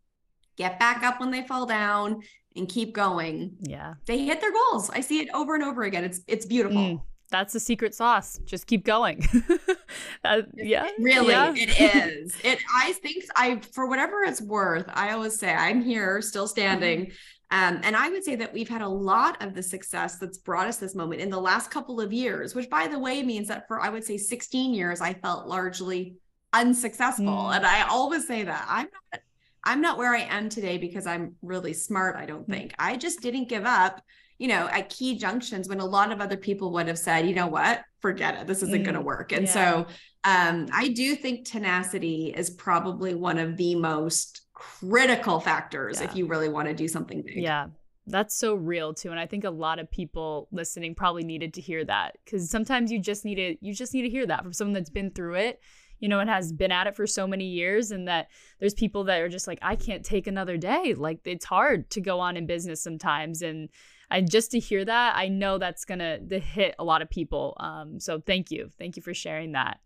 get 0.57 0.79
back 0.79 1.03
up 1.03 1.19
when 1.19 1.31
they 1.31 1.45
fall 1.45 1.65
down, 1.65 2.21
and 2.55 2.69
keep 2.69 2.93
going. 2.93 3.57
Yeah. 3.61 3.95
They 4.05 4.25
hit 4.25 4.41
their 4.41 4.51
goals. 4.51 4.89
I 4.89 5.01
see 5.01 5.19
it 5.19 5.29
over 5.33 5.55
and 5.55 5.63
over 5.63 5.83
again. 5.83 6.03
It's 6.03 6.21
it's 6.27 6.45
beautiful. 6.45 6.77
Mm, 6.77 7.01
that's 7.29 7.53
the 7.53 7.59
secret 7.59 7.95
sauce. 7.95 8.39
Just 8.45 8.67
keep 8.67 8.85
going. 8.85 9.27
uh, 10.23 10.41
yeah. 10.55 10.87
Really, 10.99 11.33
yeah. 11.33 11.53
it 11.55 11.95
is. 11.95 12.35
It 12.43 12.59
I 12.73 12.93
think 12.93 13.23
I 13.35 13.59
for 13.71 13.87
whatever 13.87 14.23
it's 14.23 14.41
worth, 14.41 14.85
I 14.93 15.11
always 15.11 15.37
say 15.39 15.53
I'm 15.53 15.81
here 15.81 16.21
still 16.21 16.47
standing. 16.47 17.07
Mm-hmm. 17.07 17.15
Um, 17.51 17.81
and 17.83 17.95
I 17.95 18.09
would 18.09 18.23
say 18.23 18.35
that 18.37 18.51
we've 18.51 18.69
had 18.69 18.81
a 18.81 18.87
lot 18.87 19.43
of 19.43 19.53
the 19.53 19.61
success 19.61 20.17
that's 20.17 20.39
brought 20.39 20.65
us 20.65 20.77
this 20.77 20.95
moment 20.95 21.21
in 21.21 21.29
the 21.29 21.39
last 21.39 21.69
couple 21.69 22.01
of 22.01 22.11
years, 22.11 22.55
which 22.55 22.67
by 22.67 22.87
the 22.87 22.97
way 22.97 23.21
means 23.21 23.47
that 23.49 23.67
for 23.67 23.79
I 23.79 23.89
would 23.89 24.03
say 24.03 24.17
16 24.17 24.73
years, 24.73 25.01
I 25.01 25.13
felt 25.13 25.47
largely 25.47 26.15
unsuccessful. 26.51 27.25
Mm. 27.25 27.57
And 27.57 27.65
I 27.65 27.87
always 27.87 28.25
say 28.25 28.41
that 28.43 28.65
I'm 28.67 28.87
not 29.11 29.21
I'm 29.63 29.81
not 29.81 29.97
where 29.97 30.13
I 30.13 30.21
am 30.21 30.49
today 30.49 30.77
because 30.77 31.07
I'm 31.07 31.35
really 31.41 31.73
smart, 31.73 32.15
I 32.15 32.25
don't 32.25 32.47
mm. 32.47 32.53
think. 32.53 32.73
I 32.79 32.97
just 32.97 33.21
didn't 33.21 33.49
give 33.49 33.65
up, 33.65 34.01
you 34.37 34.47
know, 34.47 34.67
at 34.67 34.89
key 34.89 35.17
junctions 35.17 35.69
when 35.69 35.79
a 35.79 35.85
lot 35.85 36.11
of 36.11 36.21
other 36.21 36.37
people 36.37 36.71
would 36.73 36.87
have 36.87 36.99
said, 36.99 37.27
you 37.27 37.35
know 37.35 37.47
what, 37.47 37.81
forget 38.01 38.35
it, 38.35 38.47
this 38.47 38.61
isn't 38.63 38.81
mm, 38.81 38.85
going 38.85 38.95
to 38.95 39.01
work. 39.01 39.31
And 39.31 39.45
yeah. 39.45 39.53
so 39.53 39.87
um, 40.23 40.67
I 40.73 40.89
do 40.89 41.15
think 41.15 41.45
tenacity 41.45 42.33
is 42.35 42.49
probably 42.49 43.15
one 43.15 43.37
of 43.37 43.57
the 43.57 43.75
most 43.75 44.41
critical 44.53 45.39
factors 45.39 45.99
yeah. 45.99 46.07
if 46.07 46.15
you 46.15 46.27
really 46.27 46.49
want 46.49 46.67
to 46.67 46.73
do 46.73 46.87
something 46.87 47.21
big. 47.25 47.37
Yeah. 47.37 47.67
That's 48.05 48.35
so 48.35 48.55
real 48.55 48.93
too 48.93 49.11
and 49.11 49.19
I 49.19 49.25
think 49.25 49.45
a 49.45 49.49
lot 49.49 49.79
of 49.79 49.89
people 49.89 50.49
listening 50.51 50.93
probably 50.93 51.23
needed 51.23 51.53
to 51.53 51.61
hear 51.61 51.85
that 51.85 52.17
cuz 52.29 52.49
sometimes 52.49 52.91
you 52.91 52.99
just 52.99 53.23
need 53.23 53.35
to 53.35 53.55
you 53.61 53.73
just 53.73 53.93
need 53.93 54.01
to 54.01 54.09
hear 54.09 54.25
that 54.25 54.43
from 54.43 54.51
someone 54.51 54.73
that's 54.73 54.89
been 54.89 55.09
through 55.09 55.35
it 55.35 55.61
you 55.99 56.09
know, 56.09 56.19
and 56.19 56.29
has 56.29 56.51
been 56.51 56.71
at 56.71 56.87
it 56.87 56.95
for 56.95 57.07
so 57.07 57.27
many 57.27 57.45
years, 57.45 57.91
and 57.91 58.07
that 58.07 58.27
there's 58.59 58.73
people 58.73 59.03
that 59.05 59.21
are 59.21 59.29
just 59.29 59.47
like, 59.47 59.59
I 59.61 59.75
can't 59.75 60.03
take 60.03 60.27
another 60.27 60.57
day. 60.57 60.93
Like 60.95 61.19
it's 61.25 61.45
hard 61.45 61.89
to 61.91 62.01
go 62.01 62.19
on 62.19 62.37
in 62.37 62.45
business 62.45 62.81
sometimes, 62.83 63.41
and 63.41 63.69
I 64.11 64.21
just 64.21 64.51
to 64.51 64.59
hear 64.59 64.85
that, 64.85 65.15
I 65.15 65.27
know 65.27 65.57
that's 65.57 65.85
gonna 65.85 66.19
to 66.27 66.39
hit 66.39 66.75
a 66.77 66.83
lot 66.83 67.01
of 67.01 67.09
people. 67.09 67.55
Um, 67.59 67.99
so 67.99 68.19
thank 68.19 68.51
you, 68.51 68.69
thank 68.77 68.95
you 68.95 69.01
for 69.01 69.13
sharing 69.13 69.53
that. 69.53 69.79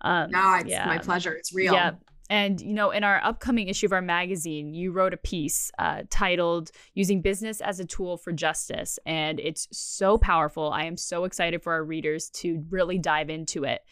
Um, 0.00 0.30
no, 0.30 0.54
it's 0.54 0.68
yeah. 0.68 0.86
my 0.86 0.98
pleasure. 0.98 1.32
It's 1.32 1.54
real. 1.54 1.74
Yeah. 1.74 1.92
And, 2.30 2.60
you 2.60 2.72
know, 2.72 2.92
in 2.92 3.04
our 3.04 3.22
upcoming 3.22 3.68
issue 3.68 3.84
of 3.84 3.92
our 3.92 4.00
magazine, 4.00 4.72
you 4.72 4.90
wrote 4.90 5.12
a 5.12 5.18
piece 5.18 5.70
uh, 5.78 6.04
titled 6.08 6.70
Using 6.94 7.20
Business 7.20 7.60
as 7.60 7.78
a 7.78 7.84
Tool 7.84 8.16
for 8.16 8.32
Justice. 8.32 8.98
And 9.04 9.38
it's 9.38 9.68
so 9.70 10.16
powerful. 10.16 10.70
I 10.72 10.84
am 10.84 10.96
so 10.96 11.24
excited 11.24 11.62
for 11.62 11.74
our 11.74 11.84
readers 11.84 12.30
to 12.30 12.64
really 12.70 12.98
dive 12.98 13.28
into 13.28 13.64
it. 13.64 13.82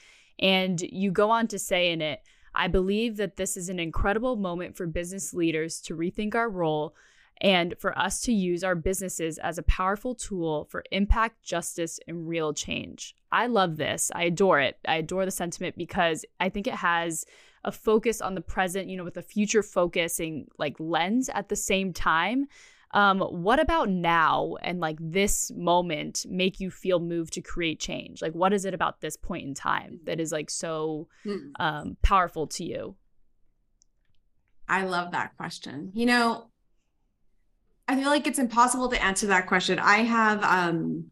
And 0.41 0.81
you 0.81 1.11
go 1.11 1.31
on 1.31 1.47
to 1.49 1.59
say 1.59 1.93
in 1.93 2.01
it, 2.01 2.21
I 2.55 2.67
believe 2.67 3.17
that 3.19 3.37
this 3.37 3.57
is 3.57 3.69
an 3.69 3.79
incredible 3.79 4.37
moment 4.37 4.77
for 4.77 4.87
business 4.87 5.33
leaders 5.33 5.81
to 5.83 5.97
rethink 5.97 6.35
our 6.35 6.49
role 6.49 6.95
and 7.41 7.75
for 7.79 7.97
us 7.99 8.21
to 8.23 8.33
use 8.33 8.65
our 8.65 8.75
businesses 8.75 9.39
as 9.39 9.57
a 9.57 9.63
powerful 9.63 10.15
tool 10.15 10.67
for 10.71 10.85
impact, 10.91 11.43
justice, 11.43 11.99
and 12.07 12.29
real 12.29 12.53
change. 12.53 13.15
I 13.33 13.47
love 13.47 13.77
this. 13.77 14.11
I 14.15 14.25
adore 14.25 14.61
it. 14.61 14.79
I 14.87 14.97
adore 14.97 15.25
the 15.25 15.31
sentiment 15.31 15.77
because 15.79 16.25
I 16.39 16.49
think 16.49 16.67
it 16.67 16.75
has 16.75 17.25
a 17.65 17.73
focus 17.73 18.21
on 18.21 18.35
the 18.35 18.41
present, 18.41 18.89
you 18.89 18.97
know, 18.97 19.05
with 19.05 19.17
a 19.17 19.23
future 19.23 19.63
focusing 19.63 20.49
like 20.59 20.77
lens 20.79 21.29
at 21.31 21.49
the 21.49 21.57
same 21.57 21.93
time. 21.93 22.47
Um, 22.93 23.21
what 23.21 23.61
about 23.61 23.89
now 23.89 24.57
and 24.63 24.81
like 24.81 24.99
this 25.01 25.53
moment 25.55 26.27
make 26.29 26.59
you 26.59 26.71
feel 26.71 26.99
moved 26.99 27.35
to 27.35 27.41
create 27.41 27.79
change? 27.79 28.21
Like, 28.21 28.33
what 28.33 28.53
is 28.53 28.65
it 28.65 28.75
about 28.75 29.01
this 29.01 29.17
point 29.17 29.47
in 29.47 29.55
time 29.55 30.01
that 30.05 30.19
is 30.19 30.33
like 30.33 30.51
so 30.51 31.07
hmm. 31.23 31.51
um, 31.61 31.97
powerful 32.03 32.49
to 32.49 32.65
you? 32.65 32.97
I 34.69 34.85
love 34.85 35.13
that 35.13 35.37
question. 35.37 35.91
You 35.95 36.07
know, 36.07 36.47
I 37.87 37.97
feel 37.97 38.09
like 38.09 38.27
it's 38.27 38.39
impossible 38.39 38.89
to 38.89 39.03
answer 39.03 39.27
that 39.29 39.47
question. 39.47 39.79
I 39.79 39.99
have, 39.99 40.43
um, 40.45 41.11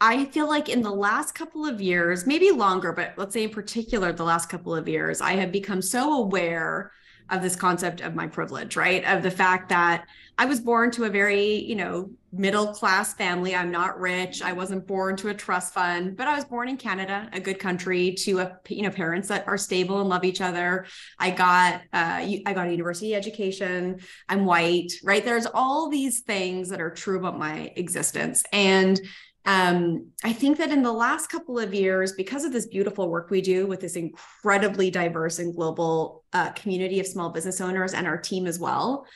I 0.00 0.24
feel 0.26 0.48
like 0.48 0.68
in 0.68 0.82
the 0.82 0.90
last 0.90 1.34
couple 1.34 1.66
of 1.66 1.80
years, 1.80 2.26
maybe 2.26 2.50
longer, 2.50 2.92
but 2.92 3.14
let's 3.16 3.32
say 3.34 3.44
in 3.44 3.50
particular, 3.50 4.12
the 4.12 4.24
last 4.24 4.48
couple 4.48 4.74
of 4.74 4.88
years, 4.88 5.20
I 5.20 5.32
have 5.32 5.52
become 5.52 5.82
so 5.82 6.14
aware 6.14 6.92
of 7.32 7.42
this 7.42 7.56
concept 7.56 8.02
of 8.02 8.14
my 8.14 8.26
privilege, 8.28 8.76
right? 8.76 9.04
Of 9.04 9.22
the 9.22 9.30
fact 9.30 9.70
that 9.70 10.04
I 10.38 10.44
was 10.44 10.60
born 10.60 10.90
to 10.92 11.04
a 11.04 11.08
very, 11.08 11.56
you 11.56 11.74
know, 11.74 12.10
middle 12.30 12.68
class 12.68 13.14
family. 13.14 13.54
I'm 13.54 13.70
not 13.70 13.98
rich. 13.98 14.42
I 14.42 14.52
wasn't 14.52 14.86
born 14.86 15.16
to 15.16 15.28
a 15.28 15.34
trust 15.34 15.74
fund, 15.74 16.16
but 16.16 16.26
I 16.26 16.34
was 16.34 16.44
born 16.44 16.68
in 16.68 16.76
Canada, 16.76 17.28
a 17.32 17.40
good 17.40 17.58
country, 17.58 18.12
to 18.20 18.40
a 18.40 18.58
you 18.68 18.82
know 18.82 18.90
parents 18.90 19.28
that 19.28 19.46
are 19.48 19.58
stable 19.58 20.00
and 20.00 20.08
love 20.08 20.24
each 20.24 20.40
other. 20.40 20.86
I 21.18 21.30
got 21.30 21.82
uh, 21.92 22.24
I 22.46 22.52
got 22.54 22.68
a 22.68 22.70
university 22.70 23.14
education. 23.14 24.00
I'm 24.28 24.44
white, 24.44 24.92
right? 25.02 25.24
There's 25.24 25.46
all 25.46 25.88
these 25.88 26.20
things 26.20 26.68
that 26.68 26.80
are 26.80 26.90
true 26.90 27.18
about 27.18 27.38
my 27.38 27.72
existence, 27.76 28.42
and 28.52 29.00
um, 29.44 30.12
I 30.22 30.32
think 30.32 30.58
that 30.58 30.70
in 30.70 30.82
the 30.82 30.92
last 30.92 31.28
couple 31.28 31.58
of 31.58 31.74
years, 31.74 32.12
because 32.12 32.44
of 32.44 32.52
this 32.52 32.66
beautiful 32.66 33.08
work 33.08 33.30
we 33.30 33.40
do 33.40 33.66
with 33.66 33.80
this 33.80 33.96
incredibly 33.96 34.90
diverse 34.90 35.38
and 35.40 35.54
global 35.54 36.24
uh, 36.32 36.50
community 36.52 37.00
of 37.00 37.06
small 37.06 37.30
business 37.30 37.60
owners 37.60 37.92
and 37.92 38.06
our 38.06 38.18
team 38.18 38.46
as 38.46 38.60
well, 38.60 39.06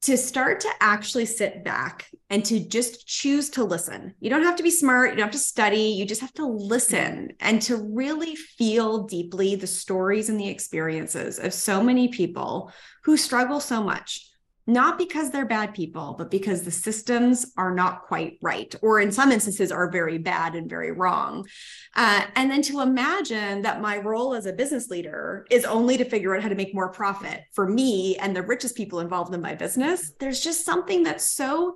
to 0.00 0.16
start 0.16 0.60
to 0.60 0.70
actually 0.80 1.26
sit 1.26 1.64
back 1.64 2.08
and 2.30 2.44
to 2.44 2.60
just 2.60 3.08
choose 3.08 3.50
to 3.50 3.64
listen. 3.64 4.14
You 4.20 4.30
don't 4.30 4.44
have 4.44 4.54
to 4.56 4.62
be 4.62 4.70
smart, 4.70 5.10
you 5.10 5.16
don't 5.16 5.26
have 5.26 5.32
to 5.32 5.38
study, 5.38 5.94
you 5.98 6.04
just 6.06 6.20
have 6.20 6.34
to 6.34 6.46
listen 6.46 7.32
and 7.40 7.60
to 7.62 7.76
really 7.76 8.36
feel 8.36 9.04
deeply 9.04 9.56
the 9.56 9.66
stories 9.66 10.28
and 10.28 10.38
the 10.38 10.48
experiences 10.48 11.40
of 11.40 11.52
so 11.52 11.82
many 11.82 12.08
people 12.08 12.70
who 13.02 13.16
struggle 13.16 13.58
so 13.58 13.82
much 13.82 14.27
not 14.68 14.98
because 14.98 15.30
they're 15.30 15.46
bad 15.46 15.72
people, 15.72 16.14
but 16.18 16.30
because 16.30 16.62
the 16.62 16.70
systems 16.70 17.52
are 17.56 17.74
not 17.74 18.02
quite 18.02 18.38
right, 18.42 18.74
or 18.82 19.00
in 19.00 19.10
some 19.10 19.32
instances 19.32 19.72
are 19.72 19.90
very 19.90 20.18
bad 20.18 20.54
and 20.54 20.68
very 20.68 20.92
wrong. 20.92 21.48
Uh, 21.96 22.24
and 22.36 22.50
then 22.50 22.60
to 22.60 22.82
imagine 22.82 23.62
that 23.62 23.80
my 23.80 23.96
role 23.96 24.34
as 24.34 24.44
a 24.44 24.52
business 24.52 24.90
leader 24.90 25.46
is 25.50 25.64
only 25.64 25.96
to 25.96 26.04
figure 26.04 26.36
out 26.36 26.42
how 26.42 26.50
to 26.50 26.54
make 26.54 26.74
more 26.74 26.90
profit 26.90 27.44
for 27.54 27.66
me 27.66 28.16
and 28.18 28.36
the 28.36 28.42
richest 28.42 28.76
people 28.76 29.00
involved 29.00 29.34
in 29.34 29.40
my 29.40 29.54
business, 29.54 30.12
there's 30.20 30.40
just 30.40 30.66
something 30.66 31.02
that's 31.02 31.24
so 31.24 31.74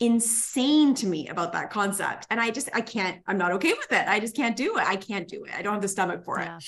insane 0.00 0.94
to 0.94 1.06
me 1.06 1.28
about 1.28 1.54
that 1.54 1.70
concept. 1.70 2.26
And 2.28 2.38
I 2.38 2.50
just, 2.50 2.68
I 2.74 2.82
can't, 2.82 3.22
I'm 3.26 3.38
not 3.38 3.52
okay 3.52 3.72
with 3.72 3.90
it. 3.90 4.06
I 4.06 4.20
just 4.20 4.36
can't 4.36 4.54
do 4.54 4.76
it. 4.76 4.86
I 4.86 4.96
can't 4.96 5.26
do 5.26 5.44
it. 5.44 5.52
I 5.56 5.62
don't 5.62 5.72
have 5.72 5.82
the 5.82 5.88
stomach 5.88 6.24
for 6.26 6.38
yeah. 6.40 6.58
it. 6.58 6.64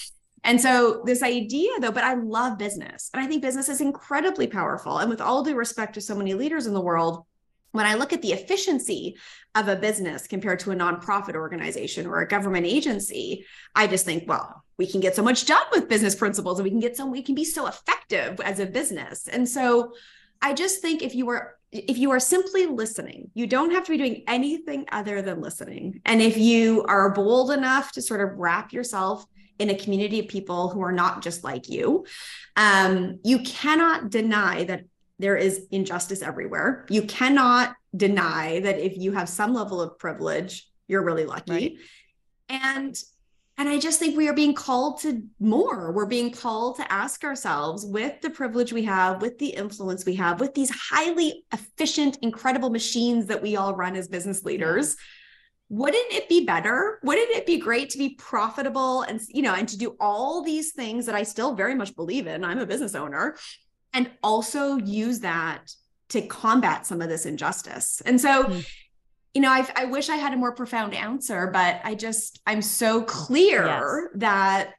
And 0.47 0.61
so 0.61 1.03
this 1.05 1.25
idea 1.25 1.71
though, 1.81 1.91
but 1.91 2.05
I 2.05 2.15
love 2.15 2.57
business 2.57 3.11
and 3.13 3.23
I 3.23 3.27
think 3.27 3.43
business 3.43 3.69
is 3.69 3.81
incredibly 3.81 4.47
powerful. 4.47 4.99
And 4.99 5.11
with 5.11 5.21
all 5.21 5.43
due 5.43 5.57
respect 5.57 5.95
to 5.95 6.01
so 6.01 6.15
many 6.15 6.35
leaders 6.35 6.67
in 6.67 6.73
the 6.73 6.81
world, 6.81 7.25
when 7.73 7.85
I 7.85 7.95
look 7.95 8.13
at 8.13 8.23
the 8.23 8.33
efficiency 8.33 9.17
of 9.57 9.67
a 9.67 9.77
business 9.77 10.29
compared 10.29 10.61
to 10.61 10.71
a 10.71 10.77
nonprofit 10.77 11.35
organization 11.35 12.07
or 12.07 12.21
a 12.21 12.29
government 12.29 12.65
agency, 12.65 13.45
I 13.75 13.89
just 13.89 14.05
think, 14.05 14.29
well, 14.29 14.63
we 14.79 14.87
can 14.87 15.01
get 15.01 15.17
so 15.17 15.23
much 15.23 15.47
done 15.47 15.67
with 15.73 15.89
business 15.89 16.15
principles 16.15 16.59
and 16.59 16.65
we 16.65 16.71
can 16.71 16.81
get 16.81 16.97
some, 16.97 17.11
we 17.11 17.23
can 17.23 17.35
be 17.35 17.45
so 17.45 17.67
effective 17.67 18.41
as 18.41 18.61
a 18.61 18.67
business. 18.67 19.27
And 19.27 19.49
so 19.49 19.95
I 20.41 20.55
just 20.55 20.81
think 20.81 21.03
if 21.03 21.15
you 21.15 21.29
are 21.29 21.57
if 21.73 21.99
you 21.99 22.13
are 22.13 22.21
simply 22.21 22.67
listening, 22.67 23.31
you 23.35 23.47
don't 23.47 23.73
have 23.73 23.85
to 23.85 23.91
be 23.91 23.99
doing 23.99 24.23
anything 24.29 24.87
other 24.93 25.21
than 25.21 25.41
listening. 25.41 26.01
And 26.07 26.23
if 26.23 26.37
you 26.37 26.85
are 26.85 27.11
bold 27.11 27.51
enough 27.51 27.93
to 27.93 28.03
sort 28.03 28.21
of 28.21 28.39
wrap 28.39 28.73
yourself 28.73 29.27
in 29.59 29.71
a 29.71 29.75
community 29.75 30.21
of 30.21 30.29
people 30.29 30.69
who 30.69 30.83
are 30.83 30.93
not 30.93 31.23
just 31.23 31.45
like 31.45 31.69
you. 31.69 32.07
Um, 32.57 33.21
you 33.25 33.41
cannot 33.41 34.11
deny 34.11 34.65
that 34.65 34.85
there 35.19 35.37
is 35.37 35.67
injustice 35.71 36.23
everywhere. 36.23 36.87
You 36.91 37.03
cannot 37.03 37.75
deny 37.97 38.61
that 38.61 38.79
if 38.79 38.99
you 38.99 39.13
have 39.13 39.29
some 39.29 39.55
level 39.55 39.81
of 39.81 39.99
privilege, 39.99 40.69
you're 40.89 41.03
really 41.03 41.25
lucky. 41.25 41.53
Right. 41.53 41.77
And 42.49 42.97
and 43.59 43.71
I 43.71 43.79
just 43.79 43.99
think 43.99 44.17
we 44.17 44.29
are 44.29 44.35
being 44.35 44.53
called 44.53 45.01
to 45.01 45.23
more. 45.41 45.91
We're 45.91 46.05
being 46.05 46.31
called 46.31 46.77
to 46.77 46.93
ask 46.93 47.25
ourselves 47.25 47.87
with 47.87 48.21
the 48.21 48.29
privilege 48.29 48.71
we 48.71 48.85
have, 48.85 49.23
with 49.23 49.39
the 49.39 49.49
influence 49.49 50.05
we 50.05 50.15
have, 50.17 50.41
with 50.41 50.53
these 50.53 50.69
highly 50.71 51.43
efficient, 51.55 52.19
incredible 52.21 52.69
machines 52.69 53.25
that 53.27 53.41
we 53.41 53.57
all 53.57 53.75
run 53.75 53.97
as 53.97 54.09
business 54.09 54.45
leaders. 54.45 54.89
Yeah. 54.89 55.01
Wouldn't 55.69 56.13
it 56.13 56.29
be 56.29 56.45
better? 56.45 57.01
Wouldn't 57.03 57.31
it 57.31 57.47
be 57.47 57.59
great 57.59 57.91
to 57.91 57.99
be 57.99 58.11
profitable 58.11 59.03
and 59.03 59.21
you 59.29 59.43
know 59.43 59.55
and 59.55 59.69
to 59.69 59.77
do 59.77 59.97
all 59.99 60.43
these 60.43 60.73
things 60.73 61.07
that 61.07 61.15
I 61.15 61.25
still 61.25 61.55
very 61.55 61.75
much 61.75 61.97
believe 61.97 62.27
in? 62.27 62.45
I'm 62.45 62.59
a 62.59 62.67
business 62.67 62.95
owner 62.95 63.37
and 63.93 64.11
also 64.23 64.77
use 64.77 65.21
that 65.21 65.71
to 66.11 66.23
combat 66.23 66.87
some 66.87 67.03
of 67.03 67.09
this 67.09 67.27
injustice. 67.27 68.01
And 68.07 68.21
so 68.21 68.45
mm 68.45 68.67
you 69.37 69.43
know, 69.43 69.51
I, 69.51 69.69
I 69.77 69.85
wish 69.85 70.09
I 70.09 70.17
had 70.17 70.33
a 70.33 70.37
more 70.39 70.53
profound 70.53 70.95
answer, 70.95 71.51
but 71.53 71.83
I 71.85 71.95
just, 71.95 72.41
I'm 72.47 72.63
so 72.63 73.03
clear 73.03 73.67
yes. 73.67 74.13
that 74.15 74.71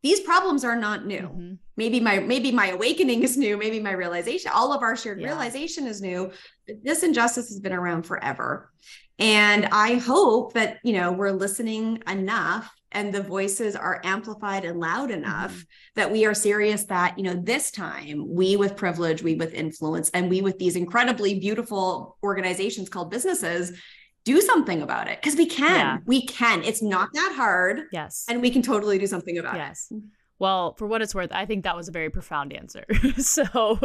these 0.00 0.20
problems 0.20 0.62
are 0.62 0.76
not 0.76 1.06
new. 1.06 1.22
Mm-hmm. 1.22 1.54
Maybe 1.76 1.98
my, 1.98 2.20
maybe 2.20 2.52
my 2.52 2.68
awakening 2.68 3.24
is 3.24 3.36
new. 3.36 3.56
Maybe 3.56 3.80
my 3.80 3.90
realization, 3.90 4.52
all 4.54 4.72
of 4.72 4.82
our 4.82 4.94
shared 4.94 5.20
yeah. 5.20 5.26
realization 5.26 5.88
is 5.88 6.00
new. 6.00 6.30
But 6.68 6.84
this 6.84 7.02
injustice 7.02 7.48
has 7.48 7.58
been 7.58 7.72
around 7.72 8.04
forever. 8.04 8.70
And 9.18 9.66
I 9.72 9.94
hope 9.94 10.54
that, 10.54 10.78
you 10.84 10.92
know, 10.92 11.12
we're 11.12 11.32
listening 11.32 12.02
enough 12.08 12.72
and 12.92 13.12
the 13.12 13.22
voices 13.22 13.76
are 13.76 14.00
amplified 14.04 14.64
and 14.64 14.80
loud 14.80 15.10
enough 15.10 15.52
mm-hmm. 15.52 15.62
that 15.96 16.10
we 16.10 16.24
are 16.24 16.34
serious 16.34 16.84
that 16.84 17.18
you 17.18 17.24
know 17.24 17.34
this 17.34 17.70
time 17.70 18.24
we 18.26 18.56
with 18.56 18.76
privilege 18.76 19.22
we 19.22 19.34
with 19.34 19.52
influence 19.54 20.10
and 20.10 20.30
we 20.30 20.40
with 20.40 20.58
these 20.58 20.76
incredibly 20.76 21.38
beautiful 21.38 22.16
organizations 22.22 22.88
called 22.88 23.10
businesses 23.10 23.78
do 24.24 24.40
something 24.40 24.82
about 24.82 25.08
it 25.08 25.20
because 25.20 25.36
we 25.36 25.46
can 25.46 25.76
yeah. 25.76 25.98
we 26.06 26.24
can 26.26 26.62
it's 26.64 26.82
not 26.82 27.10
that 27.12 27.32
hard 27.36 27.82
yes 27.92 28.24
and 28.28 28.40
we 28.40 28.50
can 28.50 28.62
totally 28.62 28.98
do 28.98 29.06
something 29.06 29.38
about 29.38 29.56
it. 29.56 29.58
yes. 29.58 29.88
it 29.90 30.02
well, 30.40 30.74
for 30.74 30.86
what 30.86 31.02
it's 31.02 31.14
worth, 31.14 31.32
I 31.32 31.46
think 31.46 31.64
that 31.64 31.76
was 31.76 31.88
a 31.88 31.92
very 31.92 32.10
profound 32.10 32.52
answer. 32.52 32.84
so 33.18 33.78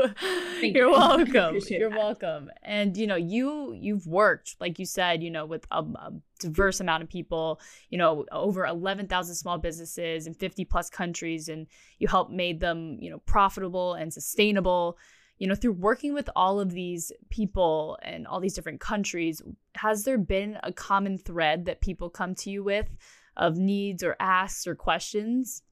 you're 0.61 0.91
welcome. 0.91 1.57
You're 1.67 1.89
that. 1.89 1.97
welcome. 1.97 2.51
And 2.61 2.95
you 2.95 3.07
know, 3.07 3.15
you 3.15 3.73
you've 3.73 4.05
worked, 4.05 4.55
like 4.59 4.77
you 4.77 4.85
said, 4.85 5.23
you 5.23 5.31
know, 5.31 5.45
with 5.45 5.65
a, 5.71 5.79
a 5.79 6.11
diverse 6.39 6.79
amount 6.79 7.01
of 7.01 7.09
people, 7.09 7.59
you 7.89 7.97
know, 7.97 8.25
over 8.31 8.65
11,000 8.65 9.35
small 9.35 9.57
businesses 9.57 10.27
in 10.27 10.35
50 10.35 10.65
plus 10.65 10.89
countries 10.89 11.49
and 11.49 11.65
you 11.97 12.07
helped 12.07 12.31
made 12.31 12.59
them, 12.59 12.97
you 12.99 13.09
know, 13.09 13.19
profitable 13.25 13.95
and 13.95 14.13
sustainable. 14.13 14.97
You 15.39 15.47
know, 15.47 15.55
through 15.55 15.73
working 15.73 16.13
with 16.13 16.29
all 16.35 16.59
of 16.59 16.71
these 16.71 17.11
people 17.29 17.97
and 18.03 18.27
all 18.27 18.39
these 18.39 18.53
different 18.53 18.79
countries, 18.79 19.41
has 19.75 20.03
there 20.03 20.19
been 20.19 20.59
a 20.61 20.71
common 20.71 21.17
thread 21.17 21.65
that 21.65 21.81
people 21.81 22.11
come 22.11 22.35
to 22.35 22.51
you 22.51 22.63
with 22.63 22.87
of 23.35 23.57
needs 23.57 24.03
or 24.03 24.15
asks 24.19 24.67
or 24.67 24.75
questions? 24.75 25.63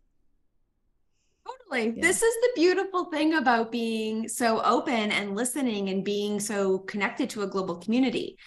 Totally. 1.47 1.93
Yeah. 1.95 2.01
This 2.01 2.21
is 2.21 2.33
the 2.35 2.49
beautiful 2.55 3.05
thing 3.05 3.35
about 3.35 3.71
being 3.71 4.27
so 4.27 4.61
open 4.63 5.11
and 5.11 5.35
listening 5.35 5.89
and 5.89 6.03
being 6.03 6.39
so 6.39 6.79
connected 6.79 7.29
to 7.31 7.43
a 7.43 7.47
global 7.47 7.77
community. 7.77 8.37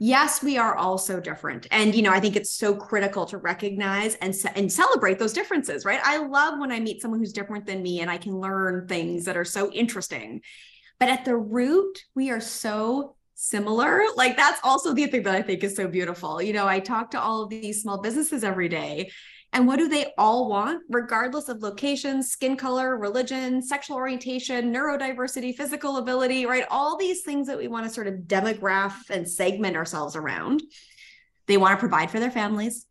Yes, 0.00 0.42
we 0.44 0.58
are 0.58 0.76
all 0.76 0.96
so 0.96 1.18
different. 1.18 1.66
And 1.72 1.94
you 1.94 2.02
know, 2.02 2.12
I 2.12 2.20
think 2.20 2.36
it's 2.36 2.52
so 2.52 2.74
critical 2.74 3.26
to 3.26 3.38
recognize 3.38 4.14
and 4.16 4.34
and 4.54 4.72
celebrate 4.72 5.18
those 5.18 5.32
differences, 5.32 5.84
right? 5.84 6.00
I 6.04 6.18
love 6.18 6.58
when 6.60 6.70
I 6.70 6.78
meet 6.78 7.02
someone 7.02 7.18
who's 7.18 7.32
different 7.32 7.66
than 7.66 7.82
me 7.82 8.00
and 8.00 8.10
I 8.10 8.16
can 8.16 8.38
learn 8.38 8.86
things 8.86 9.24
that 9.24 9.36
are 9.36 9.44
so 9.44 9.70
interesting. 9.72 10.40
But 11.00 11.08
at 11.08 11.24
the 11.24 11.36
root, 11.36 11.98
we 12.14 12.30
are 12.30 12.40
so 12.40 13.16
similar. 13.34 14.02
Like 14.16 14.36
that's 14.36 14.60
also 14.62 14.94
the 14.94 15.06
thing 15.06 15.24
that 15.24 15.34
I 15.34 15.42
think 15.42 15.64
is 15.64 15.76
so 15.76 15.88
beautiful. 15.88 16.40
You 16.40 16.52
know, 16.52 16.66
I 16.66 16.78
talk 16.80 17.10
to 17.12 17.20
all 17.20 17.42
of 17.42 17.50
these 17.50 17.82
small 17.82 18.00
businesses 18.00 18.44
every 18.44 18.68
day 18.68 19.10
and 19.52 19.66
what 19.66 19.78
do 19.78 19.88
they 19.88 20.12
all 20.18 20.48
want, 20.48 20.82
regardless 20.90 21.48
of 21.48 21.62
location, 21.62 22.22
skin 22.22 22.56
color, 22.56 22.98
religion, 22.98 23.62
sexual 23.62 23.96
orientation, 23.96 24.72
neurodiversity, 24.72 25.54
physical 25.54 25.96
ability, 25.96 26.44
right? 26.44 26.64
All 26.70 26.96
these 26.98 27.22
things 27.22 27.46
that 27.46 27.56
we 27.56 27.66
want 27.66 27.86
to 27.86 27.92
sort 27.92 28.06
of 28.06 28.14
demograph 28.26 29.08
and 29.08 29.28
segment 29.28 29.76
ourselves 29.76 30.16
around. 30.16 30.62
They 31.46 31.56
want 31.56 31.72
to 31.72 31.80
provide 31.80 32.10
for 32.10 32.20
their 32.20 32.30
families. 32.30 32.86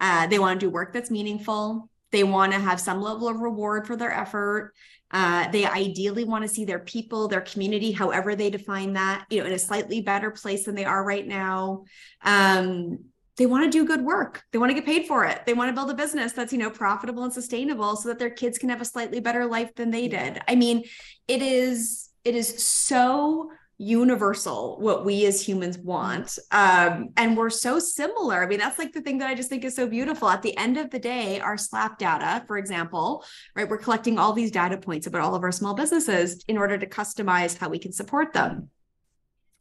Uh, 0.00 0.26
they 0.26 0.38
want 0.38 0.58
to 0.58 0.66
do 0.66 0.70
work 0.70 0.92
that's 0.92 1.10
meaningful. 1.10 1.88
They 2.10 2.24
want 2.24 2.52
to 2.52 2.58
have 2.58 2.80
some 2.80 3.00
level 3.00 3.28
of 3.28 3.38
reward 3.38 3.86
for 3.86 3.96
their 3.96 4.12
effort. 4.12 4.72
Uh, 5.12 5.48
they 5.50 5.64
ideally 5.64 6.24
want 6.24 6.42
to 6.42 6.48
see 6.48 6.64
their 6.64 6.78
people, 6.80 7.28
their 7.28 7.40
community, 7.40 7.92
however 7.92 8.34
they 8.34 8.50
define 8.50 8.94
that, 8.94 9.26
you 9.30 9.40
know, 9.40 9.46
in 9.46 9.52
a 9.52 9.58
slightly 9.58 10.00
better 10.00 10.30
place 10.30 10.64
than 10.64 10.74
they 10.74 10.84
are 10.84 11.04
right 11.04 11.26
now. 11.26 11.84
Um, 12.22 12.98
they 13.40 13.46
want 13.46 13.64
to 13.64 13.70
do 13.70 13.86
good 13.86 14.02
work. 14.02 14.42
They 14.52 14.58
want 14.58 14.68
to 14.68 14.74
get 14.74 14.84
paid 14.84 15.06
for 15.06 15.24
it. 15.24 15.46
They 15.46 15.54
want 15.54 15.70
to 15.70 15.72
build 15.72 15.90
a 15.90 15.94
business 15.94 16.32
that's, 16.32 16.52
you 16.52 16.58
know, 16.58 16.68
profitable 16.68 17.24
and 17.24 17.32
sustainable 17.32 17.96
so 17.96 18.10
that 18.10 18.18
their 18.18 18.28
kids 18.28 18.58
can 18.58 18.68
have 18.68 18.82
a 18.82 18.84
slightly 18.84 19.18
better 19.18 19.46
life 19.46 19.74
than 19.76 19.90
they 19.90 20.08
did. 20.08 20.42
I 20.46 20.56
mean, 20.56 20.84
it 21.26 21.40
is 21.40 22.10
it 22.22 22.34
is 22.34 22.62
so 22.62 23.50
universal 23.78 24.78
what 24.80 25.06
we 25.06 25.24
as 25.24 25.40
humans 25.40 25.78
want 25.78 26.38
um, 26.50 27.08
and 27.16 27.34
we're 27.34 27.48
so 27.48 27.78
similar 27.78 28.42
i 28.42 28.46
mean 28.46 28.58
that's 28.58 28.78
like 28.78 28.92
the 28.92 29.00
thing 29.00 29.16
that 29.16 29.26
i 29.26 29.34
just 29.34 29.48
think 29.48 29.64
is 29.64 29.74
so 29.74 29.86
beautiful 29.86 30.28
at 30.28 30.42
the 30.42 30.54
end 30.58 30.76
of 30.76 30.90
the 30.90 30.98
day 30.98 31.40
our 31.40 31.56
slap 31.56 31.98
data 31.98 32.44
for 32.46 32.58
example 32.58 33.24
right 33.56 33.70
we're 33.70 33.78
collecting 33.78 34.18
all 34.18 34.34
these 34.34 34.50
data 34.50 34.76
points 34.76 35.06
about 35.06 35.22
all 35.22 35.34
of 35.34 35.42
our 35.42 35.50
small 35.50 35.72
businesses 35.72 36.44
in 36.46 36.58
order 36.58 36.76
to 36.76 36.86
customize 36.86 37.56
how 37.56 37.70
we 37.70 37.78
can 37.78 37.90
support 37.90 38.34
them 38.34 38.68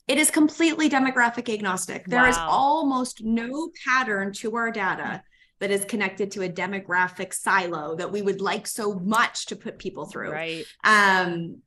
it 0.10 0.17
is 0.17 0.32
completely 0.32 0.89
demographic 0.89 1.54
agnostic. 1.54 2.06
There 2.08 2.24
wow. 2.24 2.30
is 2.30 2.38
almost 2.39 3.24
no 3.24 3.69
pattern 3.86 4.34
to 4.34 4.56
our 4.56 4.72
data 4.72 5.24
that 5.60 5.69
is 5.69 5.86
connected 5.86 6.32
to 6.32 6.41
a 6.41 6.50
demographic 6.50 7.32
silo 7.32 7.95
that 7.95 8.12
we 8.12 8.24
would 8.24 8.41
like 8.41 8.65
so 8.65 8.95
much 8.95 9.45
to 9.45 9.56
put 9.56 9.78
people 9.78 10.08
through. 10.08 10.32
Right. 10.32 10.65
Um, 10.84 11.62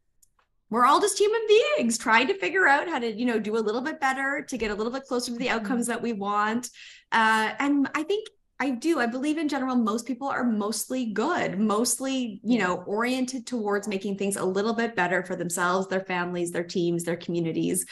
we're 0.71 0.87
all 0.87 1.01
just 1.01 1.21
human 1.21 1.43
beings 1.47 1.99
trying 1.99 2.27
to 2.27 2.35
figure 2.35 2.67
out 2.67 2.89
how 2.89 2.99
to, 2.99 3.13
you 3.13 3.27
know, 3.27 3.39
do 3.39 3.57
a 3.57 3.61
little 3.61 3.83
bit 3.83 4.01
better 4.01 4.45
to 4.49 4.59
get 4.59 4.73
a 4.73 4.75
little 4.75 4.93
bit 4.93 5.05
closer 5.05 5.31
to 5.31 5.39
the 5.39 5.47
mm-hmm. 5.47 5.59
outcomes 5.59 5.87
that 5.87 6.03
we 6.03 6.13
want. 6.13 6.69
Uh, 7.13 7.53
and 7.61 7.89
I 7.95 8.03
think 8.03 8.27
I 8.63 8.71
do. 8.71 9.01
I 9.01 9.07
believe 9.07 9.39
in 9.39 9.49
general, 9.49 9.75
most 9.75 10.07
people 10.07 10.29
are 10.29 10.45
mostly 10.45 11.07
good, 11.07 11.59
mostly, 11.59 12.41
you 12.45 12.61
know, 12.61 12.77
oriented 12.87 13.45
towards 13.45 13.89
making 13.89 14.19
things 14.19 14.37
a 14.37 14.45
little 14.45 14.73
bit 14.73 14.95
better 14.95 15.25
for 15.25 15.35
themselves, 15.35 15.89
their 15.89 16.05
families, 16.05 16.53
their 16.53 16.63
teams, 16.63 17.03
their 17.03 17.17
communities. 17.17 17.85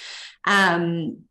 Um, 0.44 1.24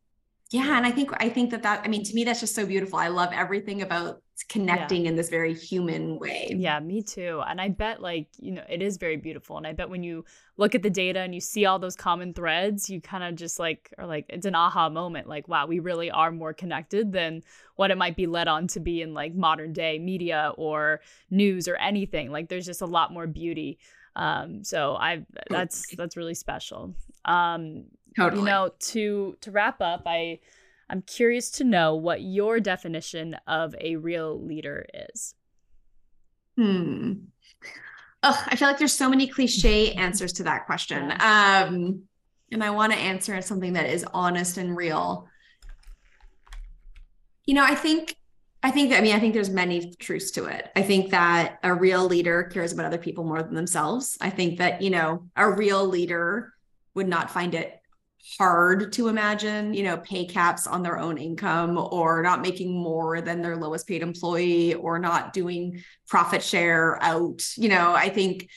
yeah. 0.51 0.75
And 0.75 0.85
I 0.85 0.91
think, 0.91 1.11
I 1.23 1.29
think 1.29 1.51
that 1.51 1.63
that, 1.63 1.83
I 1.85 1.87
mean, 1.87 2.03
to 2.03 2.13
me, 2.13 2.25
that's 2.25 2.41
just 2.41 2.53
so 2.53 2.65
beautiful. 2.65 2.99
I 2.99 3.07
love 3.07 3.29
everything 3.31 3.81
about 3.81 4.21
connecting 4.43 5.03
yeah. 5.03 5.09
in 5.09 5.15
this 5.15 5.29
very 5.29 5.53
human 5.53 6.19
way. 6.19 6.53
Yeah, 6.55 6.79
me 6.79 7.01
too. 7.01 7.41
And 7.47 7.59
I 7.59 7.69
bet 7.69 8.01
like, 8.01 8.27
you 8.39 8.51
know, 8.51 8.63
it 8.69 8.81
is 8.81 8.97
very 8.97 9.17
beautiful. 9.17 9.57
And 9.57 9.65
I 9.67 9.73
bet 9.73 9.89
when 9.89 10.03
you 10.03 10.25
look 10.57 10.75
at 10.75 10.83
the 10.83 10.89
data 10.89 11.19
and 11.19 11.33
you 11.33 11.41
see 11.41 11.65
all 11.65 11.79
those 11.79 11.95
common 11.95 12.33
threads, 12.33 12.89
you 12.89 13.01
kind 13.01 13.23
of 13.23 13.35
just 13.35 13.59
like 13.59 13.93
are 13.97 14.05
like 14.05 14.25
it's 14.29 14.45
an 14.45 14.55
aha 14.55 14.89
moment 14.89 15.27
like 15.27 15.47
wow, 15.47 15.65
we 15.65 15.79
really 15.79 16.11
are 16.11 16.31
more 16.31 16.53
connected 16.53 17.11
than 17.11 17.43
what 17.75 17.91
it 17.91 17.97
might 17.97 18.15
be 18.15 18.27
led 18.27 18.47
on 18.47 18.67
to 18.67 18.79
be 18.79 19.01
in 19.01 19.13
like 19.13 19.33
modern 19.33 19.73
day 19.73 19.99
media 19.99 20.53
or 20.57 21.01
news 21.29 21.67
or 21.67 21.75
anything. 21.75 22.31
Like 22.31 22.49
there's 22.49 22.65
just 22.65 22.81
a 22.81 22.87
lot 22.87 23.11
more 23.11 23.27
beauty. 23.27 23.79
Um 24.15 24.63
so 24.63 24.95
I 24.95 25.25
that's 25.49 25.95
that's 25.95 26.17
really 26.17 26.35
special. 26.35 26.93
Um 27.25 27.85
totally. 28.15 28.41
you 28.41 28.45
know, 28.45 28.71
to 28.79 29.37
to 29.41 29.51
wrap 29.51 29.81
up, 29.81 30.03
I 30.05 30.39
I'm 30.89 31.01
curious 31.03 31.51
to 31.51 31.63
know 31.63 31.95
what 31.95 32.21
your 32.21 32.59
definition 32.59 33.35
of 33.47 33.75
a 33.79 33.95
real 33.97 34.41
leader 34.43 34.85
is. 35.11 35.35
Hmm. 36.57 37.13
Oh, 38.23 38.43
I 38.47 38.55
feel 38.55 38.67
like 38.67 38.77
there's 38.77 38.93
so 38.93 39.09
many 39.09 39.27
cliche 39.27 39.93
answers 39.93 40.33
to 40.33 40.43
that 40.43 40.65
question. 40.65 41.11
Um, 41.19 42.03
and 42.51 42.63
I 42.63 42.71
want 42.71 42.91
to 42.91 42.99
answer 42.99 43.41
something 43.41 43.73
that 43.73 43.85
is 43.85 44.05
honest 44.13 44.57
and 44.57 44.75
real. 44.75 45.27
You 47.45 47.53
know, 47.53 47.63
I 47.63 47.75
think 47.75 48.15
I 48.61 48.71
think 48.71 48.89
that, 48.89 48.99
I 48.99 49.01
mean, 49.01 49.15
I 49.15 49.19
think 49.19 49.33
there's 49.33 49.49
many 49.49 49.93
truths 49.95 50.31
to 50.31 50.45
it. 50.45 50.69
I 50.75 50.81
think 50.81 51.11
that 51.11 51.59
a 51.63 51.73
real 51.73 52.05
leader 52.05 52.43
cares 52.43 52.73
about 52.73 52.85
other 52.85 52.97
people 52.97 53.23
more 53.23 53.41
than 53.41 53.53
themselves. 53.53 54.17
I 54.19 54.29
think 54.29 54.57
that, 54.57 54.81
you 54.81 54.89
know, 54.89 55.29
a 55.37 55.49
real 55.49 55.85
leader 55.85 56.53
would 56.93 57.07
not 57.07 57.31
find 57.31 57.55
it 57.55 57.78
hard 58.37 58.91
to 58.93 59.07
imagine, 59.07 59.73
you 59.73 59.83
know, 59.83 59.97
pay 59.97 60.25
caps 60.25 60.67
on 60.67 60.83
their 60.83 60.99
own 60.99 61.17
income 61.17 61.77
or 61.77 62.21
not 62.21 62.41
making 62.41 62.71
more 62.71 63.21
than 63.21 63.41
their 63.41 63.55
lowest 63.55 63.87
paid 63.87 64.01
employee 64.01 64.73
or 64.73 64.99
not 64.99 65.33
doing 65.33 65.81
profit 66.07 66.43
share 66.43 67.01
out. 67.01 67.41
You 67.57 67.69
know, 67.69 67.93
I 67.93 68.09
think 68.09 68.49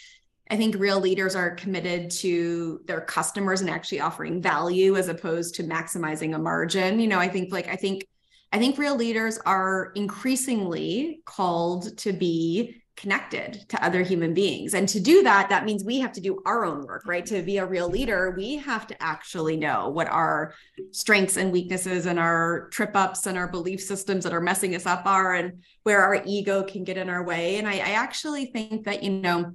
I 0.51 0.57
think 0.57 0.77
real 0.77 1.01
leaders 1.01 1.35
are 1.35 1.55
committed 1.55 2.11
to 2.11 2.81
their 2.87 3.01
customers 3.01 3.62
and 3.62 3.70
actually 3.70 4.01
offering 4.01 4.42
value 4.42 4.96
as 4.96 5.09
opposed 5.09 5.55
to 5.55 5.64
maximizing 5.64 6.35
a 6.35 6.38
margin. 6.38 7.01
You 7.01 7.09
know, 7.09 7.18
I 7.18 7.29
think 7.29 7.53
like 7.53 7.68
I 7.68 7.77
think 7.77 8.07
I 8.53 8.59
think 8.59 8.77
real 8.77 8.96
leaders 8.96 9.38
are 9.38 9.92
increasingly 9.94 11.22
called 11.25 11.96
to 11.98 12.12
be 12.12 12.82
connected 12.96 13.64
to 13.68 13.85
other 13.85 14.02
human 14.02 14.35
beings. 14.35 14.74
And 14.74 14.88
to 14.88 15.00
do 15.00 15.22
that, 15.22 15.48
that 15.48 15.64
means 15.64 15.83
we 15.83 15.98
have 16.00 16.12
to 16.12 16.20
do 16.20 16.42
our 16.44 16.64
own 16.64 16.87
work, 16.87 17.02
right? 17.07 17.24
To 17.26 17.42
be 17.42 17.59
a 17.59 17.66
real 17.66 17.88
leader, 17.88 18.35
we 18.37 18.57
have 18.57 18.87
to 18.88 19.02
actually 19.02 19.57
know 19.57 19.88
what 19.88 20.09
our 20.09 20.55
strengths 20.90 21.37
and 21.37 21.52
weaknesses 21.52 22.07
and 22.07 22.18
our 22.18 22.68
trip 22.70 22.94
ups 22.94 23.26
and 23.26 23.38
our 23.38 23.48
belief 23.48 23.81
systems 23.81 24.24
that 24.24 24.35
are 24.35 24.40
messing 24.40 24.74
us 24.74 24.87
up 24.87 25.07
are 25.07 25.35
and 25.35 25.62
where 25.83 26.02
our 26.02 26.22
ego 26.26 26.62
can 26.62 26.85
get 26.85 26.96
in 26.96 27.09
our 27.09 27.24
way. 27.24 27.57
And 27.57 27.66
I, 27.66 27.74
I 27.74 27.92
actually 27.92 28.46
think 28.46 28.85
that, 28.85 29.02
you 29.02 29.11
know, 29.11 29.55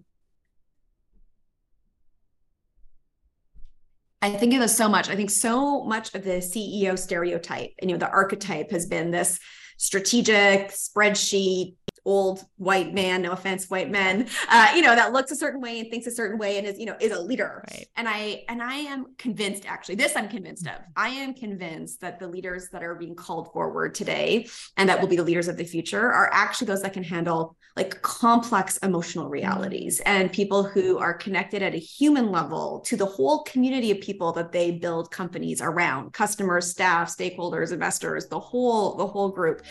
I 4.19 4.31
think 4.31 4.53
of 4.55 4.59
this 4.59 4.75
so 4.75 4.89
much. 4.89 5.09
I 5.09 5.15
think 5.15 5.29
so 5.29 5.83
much 5.83 6.13
of 6.15 6.23
the 6.23 6.39
CEO 6.41 6.97
stereotype 6.97 7.71
you 7.81 7.89
know 7.89 7.97
the 7.97 8.09
archetype 8.09 8.71
has 8.71 8.87
been 8.87 9.11
this 9.11 9.39
strategic 9.77 10.71
spreadsheet 10.71 11.75
old 12.07 12.45
white 12.55 12.93
man 12.93 13.21
no 13.21 13.31
offense 13.31 13.69
white 13.69 13.91
men 13.91 14.27
uh, 14.49 14.71
you 14.75 14.81
know 14.81 14.95
that 14.95 15.11
looks 15.13 15.31
a 15.31 15.35
certain 15.35 15.61
way 15.61 15.79
and 15.79 15.89
thinks 15.89 16.07
a 16.07 16.11
certain 16.11 16.37
way 16.37 16.57
and 16.57 16.65
is 16.65 16.79
you 16.79 16.85
know 16.85 16.95
is 17.01 17.11
a 17.11 17.21
leader. 17.21 17.63
Right. 17.71 17.87
and 17.97 18.07
i 18.07 18.43
and 18.47 18.63
i 18.63 18.75
am 18.75 19.13
convinced 19.17 19.65
actually 19.67 19.95
this 19.95 20.15
i'm 20.15 20.29
convinced 20.29 20.67
of. 20.67 20.79
I 20.95 21.09
am 21.09 21.33
convinced 21.33 22.01
that 22.01 22.19
the 22.19 22.27
leaders 22.27 22.69
that 22.69 22.83
are 22.83 22.95
being 22.95 23.15
called 23.15 23.51
forward 23.51 23.93
today 23.93 24.47
and 24.77 24.89
that 24.89 24.99
will 24.99 25.07
be 25.07 25.15
the 25.15 25.23
leaders 25.23 25.47
of 25.47 25.57
the 25.57 25.63
future 25.65 26.11
are 26.11 26.29
actually 26.33 26.67
those 26.67 26.81
that 26.81 26.93
can 26.93 27.03
handle 27.03 27.55
like 27.75 28.01
complex 28.01 28.77
emotional 28.77 29.29
realities 29.29 29.99
and 30.05 30.31
people 30.31 30.63
who 30.63 30.97
are 30.97 31.13
connected 31.13 31.61
at 31.61 31.75
a 31.75 31.77
human 31.77 32.31
level 32.31 32.79
to 32.81 32.95
the 32.95 33.05
whole 33.05 33.43
community 33.43 33.91
of 33.91 34.01
people 34.01 34.31
that 34.31 34.51
they 34.51 34.71
build 34.71 35.11
companies 35.11 35.61
around 35.61 36.13
customers 36.13 36.71
staff 36.71 37.15
stakeholders 37.15 37.71
investors 37.71 38.27
the 38.27 38.39
whole 38.39 38.95
the 38.95 39.05
whole 39.05 39.29
group. 39.29 39.61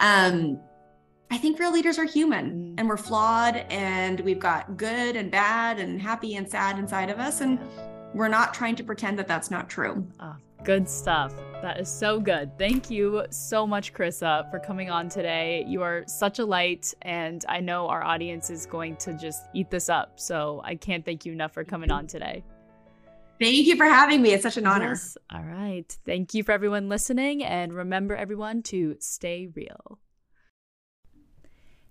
Um 0.00 0.60
I 1.30 1.38
think 1.38 1.58
real 1.58 1.72
leaders 1.72 1.98
are 1.98 2.04
human 2.04 2.50
mm. 2.50 2.74
and 2.78 2.88
we're 2.88 2.96
flawed 2.96 3.56
and 3.70 4.20
we've 4.20 4.38
got 4.38 4.76
good 4.76 5.16
and 5.16 5.30
bad 5.30 5.78
and 5.78 6.00
happy 6.00 6.36
and 6.36 6.48
sad 6.48 6.78
inside 6.78 7.10
of 7.10 7.18
us. 7.18 7.40
And 7.40 7.58
we're 8.14 8.28
not 8.28 8.54
trying 8.54 8.76
to 8.76 8.84
pretend 8.84 9.18
that 9.18 9.26
that's 9.26 9.50
not 9.50 9.68
true. 9.68 10.06
Oh, 10.20 10.36
good 10.64 10.88
stuff. 10.88 11.34
That 11.62 11.80
is 11.80 11.88
so 11.88 12.20
good. 12.20 12.56
Thank 12.58 12.90
you 12.90 13.24
so 13.30 13.66
much, 13.66 13.92
Carissa, 13.92 14.50
for 14.50 14.58
coming 14.58 14.90
on 14.90 15.08
today. 15.08 15.64
You 15.66 15.82
are 15.82 16.04
such 16.06 16.38
a 16.38 16.44
light, 16.44 16.94
and 17.02 17.44
I 17.48 17.60
know 17.60 17.88
our 17.88 18.04
audience 18.04 18.50
is 18.50 18.66
going 18.66 18.96
to 18.96 19.14
just 19.14 19.48
eat 19.54 19.70
this 19.70 19.88
up. 19.88 20.20
So 20.20 20.60
I 20.64 20.74
can't 20.76 21.04
thank 21.04 21.24
you 21.24 21.32
enough 21.32 21.52
for 21.52 21.64
coming 21.64 21.90
on 21.90 22.06
today. 22.06 22.44
Thank 23.40 23.66
you 23.66 23.76
for 23.76 23.84
having 23.84 24.22
me. 24.22 24.32
It's 24.32 24.44
such 24.44 24.56
an 24.56 24.66
honor. 24.66 24.90
Yes. 24.90 25.18
All 25.30 25.42
right. 25.42 25.94
Thank 26.06 26.34
you 26.34 26.42
for 26.42 26.52
everyone 26.52 26.88
listening. 26.88 27.44
And 27.44 27.72
remember, 27.72 28.14
everyone, 28.14 28.62
to 28.64 28.96
stay 28.98 29.48
real. 29.54 29.98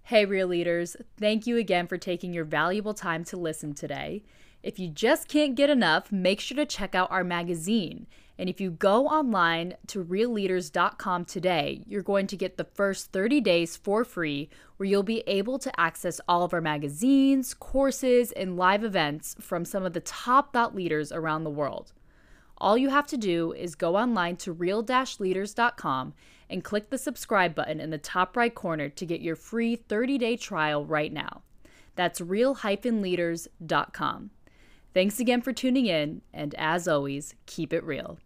Hey, 0.09 0.23
Real 0.23 0.49
Leaders, 0.49 0.95
thank 1.17 1.47
you 1.47 1.57
again 1.57 1.87
for 1.87 1.97
taking 1.97 2.31
your 2.31 2.45
valuable 2.45 2.93
time 2.93 3.23
to 3.23 3.37
listen 3.37 3.73
today. 3.73 4.21
If 4.61 4.77
you 4.77 4.87
just 4.87 5.27
can't 5.27 5.55
get 5.55 5.71
enough, 5.71 6.11
make 6.11 6.39
sure 6.39 6.55
to 6.57 6.65
check 6.67 6.93
out 6.93 7.09
our 7.09 7.23
magazine. 7.23 8.05
And 8.37 8.47
if 8.47 8.61
you 8.61 8.69
go 8.69 9.07
online 9.07 9.73
to 9.87 10.05
realleaders.com 10.05 11.25
today, 11.25 11.81
you're 11.87 12.03
going 12.03 12.27
to 12.27 12.37
get 12.37 12.55
the 12.55 12.67
first 12.75 13.13
30 13.13 13.41
days 13.41 13.75
for 13.75 14.05
free, 14.05 14.47
where 14.77 14.87
you'll 14.87 15.01
be 15.01 15.23
able 15.25 15.57
to 15.57 15.79
access 15.79 16.21
all 16.27 16.43
of 16.43 16.53
our 16.53 16.61
magazines, 16.61 17.55
courses, 17.55 18.31
and 18.33 18.57
live 18.57 18.83
events 18.83 19.35
from 19.39 19.65
some 19.65 19.83
of 19.83 19.93
the 19.93 20.01
top 20.01 20.53
thought 20.53 20.75
leaders 20.75 21.11
around 21.11 21.45
the 21.45 21.49
world. 21.49 21.93
All 22.59 22.77
you 22.77 22.89
have 22.89 23.07
to 23.07 23.17
do 23.17 23.53
is 23.53 23.73
go 23.73 23.95
online 23.95 24.37
to 24.37 24.51
real-leaders.com 24.53 26.13
and 26.49 26.63
click 26.63 26.89
the 26.89 26.97
subscribe 26.97 27.55
button 27.55 27.79
in 27.79 27.89
the 27.89 27.97
top 27.97 28.37
right 28.37 28.53
corner 28.53 28.89
to 28.89 29.05
get 29.05 29.21
your 29.21 29.35
free 29.35 29.75
30 29.75 30.17
day 30.17 30.37
trial 30.37 30.85
right 30.85 31.11
now. 31.11 31.41
That's 31.95 32.21
real 32.21 32.55
leaders.com. 33.01 34.31
Thanks 34.93 35.19
again 35.19 35.41
for 35.41 35.51
tuning 35.51 35.87
in, 35.87 36.21
and 36.33 36.55
as 36.55 36.87
always, 36.87 37.35
keep 37.45 37.73
it 37.73 37.83
real. 37.83 38.17